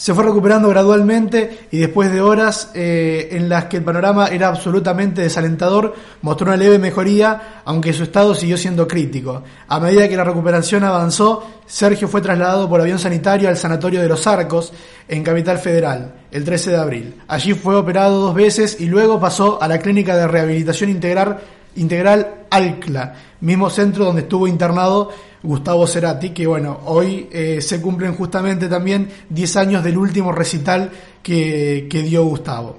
Se 0.00 0.14
fue 0.14 0.24
recuperando 0.24 0.70
gradualmente 0.70 1.68
y 1.70 1.76
después 1.76 2.10
de 2.10 2.22
horas 2.22 2.70
eh, 2.72 3.28
en 3.32 3.50
las 3.50 3.66
que 3.66 3.76
el 3.76 3.84
panorama 3.84 4.28
era 4.28 4.48
absolutamente 4.48 5.20
desalentador, 5.20 5.94
mostró 6.22 6.46
una 6.46 6.56
leve 6.56 6.78
mejoría, 6.78 7.60
aunque 7.66 7.92
su 7.92 8.04
estado 8.04 8.34
siguió 8.34 8.56
siendo 8.56 8.88
crítico. 8.88 9.42
A 9.68 9.78
medida 9.78 10.08
que 10.08 10.16
la 10.16 10.24
recuperación 10.24 10.84
avanzó, 10.84 11.46
Sergio 11.66 12.08
fue 12.08 12.22
trasladado 12.22 12.66
por 12.66 12.80
avión 12.80 12.98
sanitario 12.98 13.50
al 13.50 13.58
Sanatorio 13.58 14.00
de 14.00 14.08
los 14.08 14.26
Arcos, 14.26 14.72
en 15.06 15.22
Capital 15.22 15.58
Federal, 15.58 16.14
el 16.30 16.44
13 16.46 16.70
de 16.70 16.76
abril. 16.78 17.14
Allí 17.28 17.52
fue 17.52 17.76
operado 17.76 18.22
dos 18.22 18.34
veces 18.34 18.80
y 18.80 18.86
luego 18.86 19.20
pasó 19.20 19.62
a 19.62 19.68
la 19.68 19.80
Clínica 19.80 20.16
de 20.16 20.26
Rehabilitación 20.26 20.88
Integral, 20.88 21.40
Integral 21.76 22.46
ALCLA, 22.48 23.16
mismo 23.42 23.68
centro 23.68 24.06
donde 24.06 24.22
estuvo 24.22 24.48
internado 24.48 25.10
Gustavo 25.42 25.86
Cerati, 25.86 26.30
que 26.30 26.46
bueno, 26.46 26.80
hoy 26.84 27.28
eh, 27.32 27.60
se 27.60 27.80
cumplen 27.80 28.14
justamente 28.14 28.68
también 28.68 29.08
10 29.28 29.56
años 29.56 29.84
del 29.84 29.96
último 29.96 30.32
recital 30.32 30.90
que, 31.22 31.86
que 31.90 32.02
dio 32.02 32.24
Gustavo. 32.24 32.78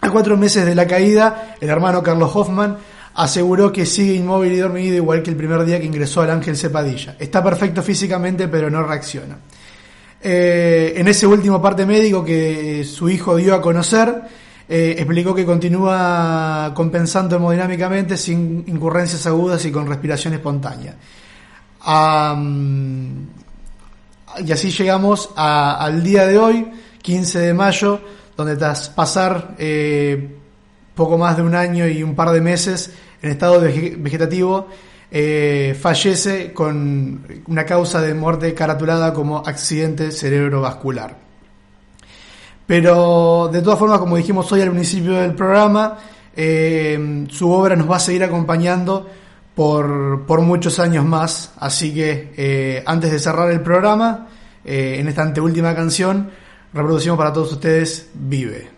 A 0.00 0.10
cuatro 0.10 0.36
meses 0.36 0.64
de 0.64 0.74
la 0.74 0.86
caída, 0.86 1.56
el 1.60 1.68
hermano 1.68 2.02
Carlos 2.02 2.30
Hoffman 2.34 2.76
aseguró 3.14 3.72
que 3.72 3.84
sigue 3.84 4.14
inmóvil 4.14 4.52
y 4.52 4.58
dormido 4.58 4.94
igual 4.94 5.22
que 5.22 5.30
el 5.30 5.36
primer 5.36 5.64
día 5.64 5.80
que 5.80 5.86
ingresó 5.86 6.20
al 6.20 6.30
Ángel 6.30 6.56
Cepadilla. 6.56 7.16
Está 7.18 7.42
perfecto 7.42 7.82
físicamente, 7.82 8.46
pero 8.46 8.70
no 8.70 8.82
reacciona. 8.84 9.38
Eh, 10.20 10.94
en 10.96 11.08
ese 11.08 11.26
último 11.26 11.60
parte 11.60 11.84
médico 11.84 12.24
que 12.24 12.84
su 12.84 13.08
hijo 13.08 13.36
dio 13.36 13.54
a 13.54 13.60
conocer, 13.60 14.22
eh, 14.68 14.94
explicó 14.98 15.34
que 15.34 15.44
continúa 15.44 16.72
compensando 16.74 17.36
hemodinámicamente 17.36 18.16
sin 18.16 18.64
incurrencias 18.68 19.26
agudas 19.26 19.64
y 19.64 19.72
con 19.72 19.86
respiración 19.86 20.34
espontánea. 20.34 20.94
Y 24.44 24.52
así 24.52 24.70
llegamos 24.70 25.30
al 25.36 26.02
día 26.02 26.26
de 26.26 26.38
hoy, 26.38 26.70
15 27.02 27.38
de 27.38 27.54
mayo, 27.54 28.00
donde 28.36 28.56
tras 28.56 28.88
pasar 28.90 29.54
eh, 29.58 30.36
poco 30.94 31.16
más 31.18 31.36
de 31.36 31.42
un 31.42 31.54
año 31.54 31.88
y 31.88 32.02
un 32.02 32.14
par 32.14 32.30
de 32.30 32.40
meses 32.40 32.92
en 33.22 33.30
estado 33.30 33.60
vege- 33.62 33.96
vegetativo, 33.98 34.68
eh, 35.10 35.76
fallece 35.80 36.52
con 36.52 37.42
una 37.46 37.64
causa 37.64 38.00
de 38.02 38.12
muerte 38.14 38.52
caratulada 38.54 39.12
como 39.14 39.38
accidente 39.38 40.12
cerebrovascular. 40.12 41.16
Pero 42.66 43.48
de 43.50 43.62
todas 43.62 43.78
formas, 43.78 43.98
como 43.98 44.16
dijimos 44.16 44.52
hoy 44.52 44.60
al 44.60 44.70
principio 44.72 45.14
del 45.14 45.34
programa, 45.34 45.96
eh, 46.36 47.26
su 47.30 47.50
obra 47.50 47.74
nos 47.74 47.90
va 47.90 47.96
a 47.96 48.00
seguir 48.00 48.22
acompañando 48.22 49.08
por, 49.58 50.24
por 50.24 50.40
muchos 50.40 50.78
años 50.78 51.04
más. 51.04 51.50
Así 51.56 51.92
que 51.92 52.32
eh, 52.36 52.84
antes 52.86 53.10
de 53.10 53.18
cerrar 53.18 53.50
el 53.50 53.60
programa, 53.60 54.28
eh, 54.64 54.98
en 55.00 55.08
esta 55.08 55.22
anteúltima 55.22 55.74
canción, 55.74 56.30
reproducimos 56.72 57.18
para 57.18 57.32
todos 57.32 57.54
ustedes 57.54 58.08
Vive. 58.14 58.70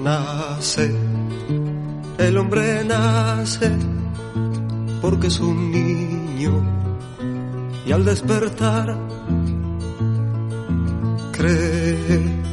Nace, 0.00 0.92
el 2.18 2.36
hombre 2.36 2.82
nace 2.84 3.70
porque 5.00 5.28
es 5.28 5.38
un 5.38 5.70
niño 5.70 6.52
y 7.86 7.92
al 7.92 8.04
despertar 8.04 8.96
cree 11.30 12.43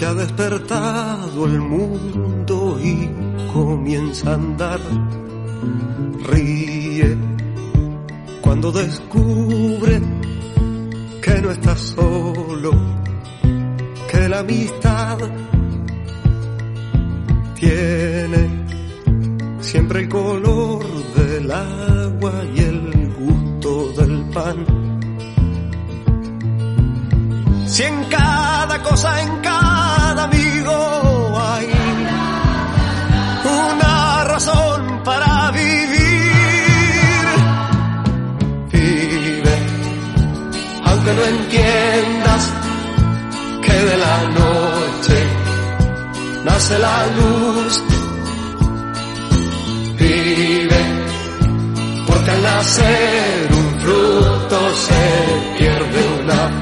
que 0.00 0.06
ha 0.06 0.14
despertado 0.14 1.44
el 1.44 1.60
mundo 1.60 2.80
y 2.82 3.06
comienza 3.52 4.30
a 4.30 4.34
andar. 4.34 4.80
Ríe 6.24 7.18
cuando 8.40 8.72
descubre 8.72 10.00
que 11.20 11.42
no 11.42 11.50
está 11.50 11.76
solo, 11.76 12.70
que 14.10 14.26
la 14.26 14.38
amistad 14.38 15.18
tiene 17.56 18.64
siempre 19.60 20.00
el 20.00 20.08
color 20.08 20.82
del 21.14 21.52
agua 21.52 22.32
y 22.54 22.58
el 22.58 23.12
gusto 23.18 23.92
del 24.00 24.24
pan. 24.30 24.89
Si 27.80 27.86
en 27.86 28.04
cada 28.10 28.82
cosa, 28.82 29.22
en 29.22 29.40
cada 29.40 30.24
amigo 30.24 31.40
hay 31.40 31.66
una 33.42 34.24
razón 34.24 35.02
para 35.02 35.50
vivir. 35.52 37.24
Vive, 38.70 39.54
aunque 40.84 41.12
no 41.14 41.22
entiendas 41.24 42.52
que 43.64 43.72
de 43.72 43.96
la 43.96 44.16
noche 44.40 45.18
nace 46.44 46.78
la 46.80 47.06
luz. 47.18 47.82
Vive, 49.98 50.80
porque 52.06 52.30
al 52.30 52.42
nacer 52.42 53.48
un 53.52 53.80
fruto 53.80 54.58
se 54.86 55.56
pierde 55.56 56.00
una 56.22 56.59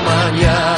mañana, 0.00 0.75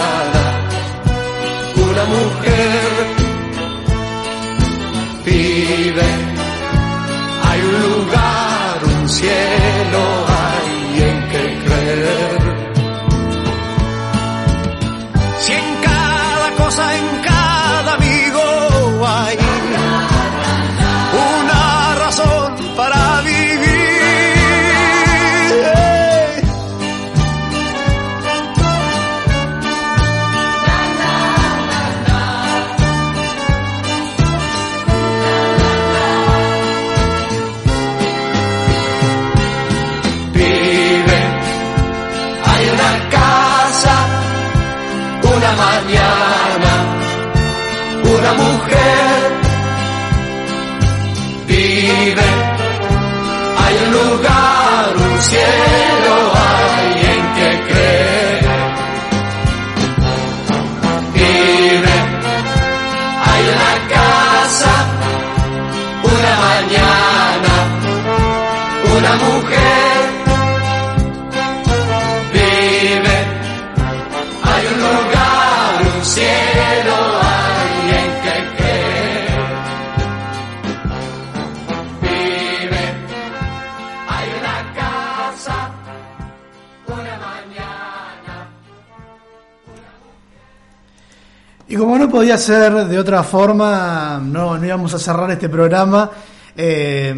podía 92.18 92.36
ser 92.36 92.88
de 92.88 92.98
otra 92.98 93.22
forma, 93.22 94.20
no, 94.20 94.58
no 94.58 94.66
íbamos 94.66 94.92
a 94.92 94.98
cerrar 94.98 95.30
este 95.30 95.48
programa 95.48 96.10
eh, 96.56 97.14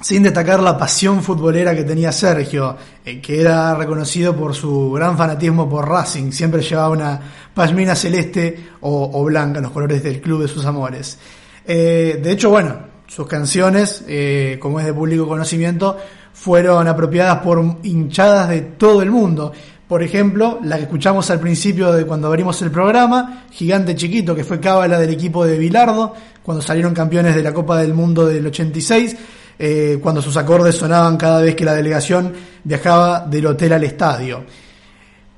sin 0.00 0.22
destacar 0.24 0.58
la 0.58 0.76
pasión 0.76 1.22
futbolera 1.22 1.76
que 1.76 1.84
tenía 1.84 2.10
Sergio, 2.10 2.76
eh, 3.04 3.20
que 3.20 3.40
era 3.40 3.72
reconocido 3.76 4.34
por 4.34 4.52
su 4.52 4.90
gran 4.90 5.16
fanatismo 5.16 5.70
por 5.70 5.88
Racing, 5.88 6.32
siempre 6.32 6.60
llevaba 6.60 6.88
una 6.88 7.20
pashmina 7.54 7.94
celeste 7.94 8.70
o, 8.80 9.12
o 9.14 9.22
blanca, 9.22 9.60
los 9.60 9.70
colores 9.70 10.02
del 10.02 10.20
club 10.20 10.42
de 10.42 10.48
sus 10.48 10.64
amores. 10.64 11.16
Eh, 11.64 12.18
de 12.20 12.32
hecho, 12.32 12.50
bueno, 12.50 12.76
sus 13.06 13.28
canciones, 13.28 14.04
como 14.58 14.80
es 14.80 14.86
de 14.86 14.92
público 14.92 15.28
conocimiento, 15.28 15.96
fueron 16.32 16.88
apropiadas 16.88 17.38
por 17.38 17.76
hinchadas 17.84 18.48
de 18.48 18.60
todo 18.62 19.02
el 19.02 19.12
mundo. 19.12 19.52
Por 19.88 20.02
ejemplo, 20.02 20.60
la 20.62 20.76
que 20.76 20.84
escuchamos 20.84 21.30
al 21.30 21.40
principio 21.40 21.92
de 21.92 22.06
cuando 22.06 22.28
abrimos 22.28 22.60
el 22.62 22.70
programa, 22.70 23.44
Gigante 23.50 23.94
Chiquito, 23.94 24.34
que 24.34 24.44
fue 24.44 24.58
cábala 24.58 24.98
del 24.98 25.10
equipo 25.10 25.44
de 25.44 25.58
Bilardo, 25.58 26.14
cuando 26.42 26.62
salieron 26.62 26.94
campeones 26.94 27.34
de 27.34 27.42
la 27.42 27.52
Copa 27.52 27.78
del 27.78 27.92
Mundo 27.92 28.26
del 28.26 28.46
86, 28.46 29.16
eh, 29.58 29.98
cuando 30.02 30.22
sus 30.22 30.36
acordes 30.36 30.74
sonaban 30.74 31.16
cada 31.16 31.40
vez 31.40 31.54
que 31.54 31.64
la 31.64 31.74
delegación 31.74 32.32
viajaba 32.64 33.26
del 33.26 33.46
hotel 33.46 33.74
al 33.74 33.84
estadio. 33.84 34.44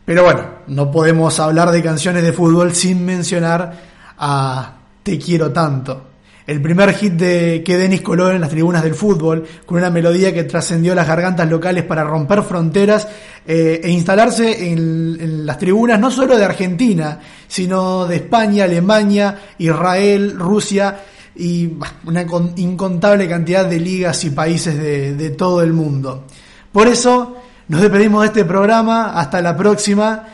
Pero 0.04 0.22
bueno, 0.22 0.42
no 0.68 0.90
podemos 0.92 1.38
hablar 1.40 1.72
de 1.72 1.82
canciones 1.82 2.22
de 2.22 2.32
fútbol 2.32 2.72
sin 2.72 3.04
mencionar 3.04 3.76
a 4.16 4.76
Te 5.02 5.18
quiero 5.18 5.52
tanto. 5.52 6.15
El 6.46 6.62
primer 6.62 6.94
hit 6.94 7.14
de 7.14 7.62
que 7.64 7.76
Denis 7.76 8.02
coló 8.02 8.30
en 8.30 8.40
las 8.40 8.50
tribunas 8.50 8.82
del 8.84 8.94
fútbol, 8.94 9.44
con 9.66 9.78
una 9.78 9.90
melodía 9.90 10.32
que 10.32 10.44
trascendió 10.44 10.94
las 10.94 11.08
gargantas 11.08 11.50
locales 11.50 11.82
para 11.84 12.04
romper 12.04 12.42
fronteras 12.44 13.08
eh, 13.44 13.80
e 13.82 13.90
instalarse 13.90 14.70
en, 14.70 15.44
las 15.44 15.58
tribunas 15.58 15.98
no 15.98 16.10
solo 16.10 16.36
de 16.36 16.44
Argentina, 16.44 17.18
sino 17.48 18.06
de 18.06 18.16
España, 18.16 18.64
Alemania, 18.64 19.36
Israel, 19.58 20.38
Rusia 20.38 21.00
y 21.34 21.72
una 22.04 22.24
con- 22.26 22.52
incontable 22.56 23.28
cantidad 23.28 23.66
de 23.66 23.80
ligas 23.80 24.22
y 24.24 24.30
países 24.30 24.78
de, 24.78 25.14
de 25.14 25.30
todo 25.30 25.62
el 25.62 25.72
mundo. 25.72 26.26
Por 26.70 26.86
eso 26.86 27.36
nos 27.68 27.80
despedimos 27.80 28.22
de 28.22 28.26
este 28.28 28.44
programa. 28.44 29.18
Hasta 29.18 29.40
la 29.40 29.56
próxima. 29.56 30.24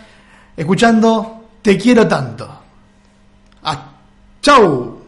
Escuchando 0.56 1.44
Te 1.62 1.78
quiero 1.78 2.06
tanto. 2.06 2.48
Ah, 3.64 3.92
¡Chau! 4.42 5.01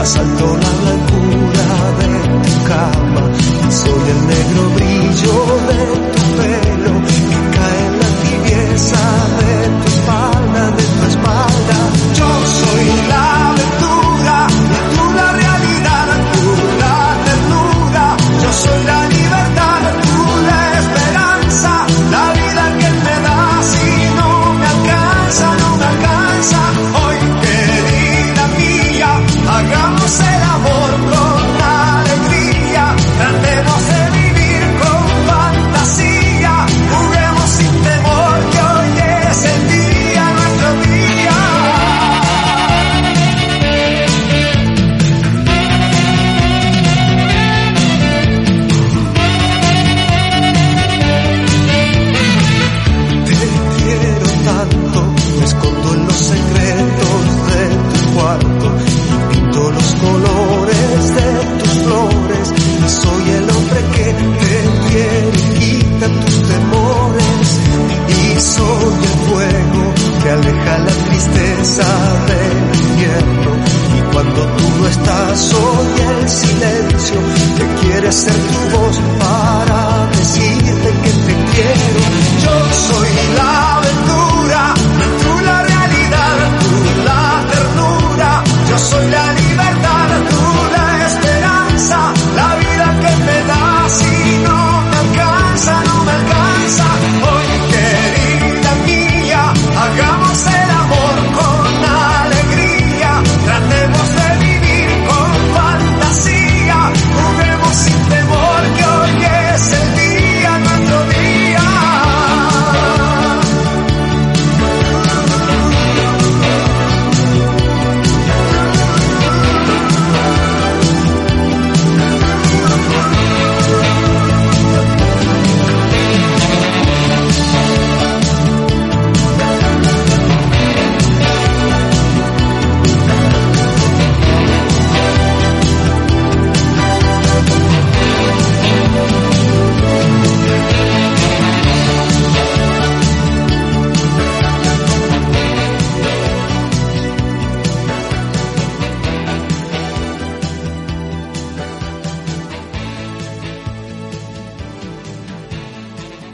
asaltó 0.00 0.46
la 0.56 0.70
blancura 0.80 1.66
de 1.98 2.10
tu 2.44 2.54
cama. 2.64 3.22
Soy 3.70 4.04
el 4.14 4.17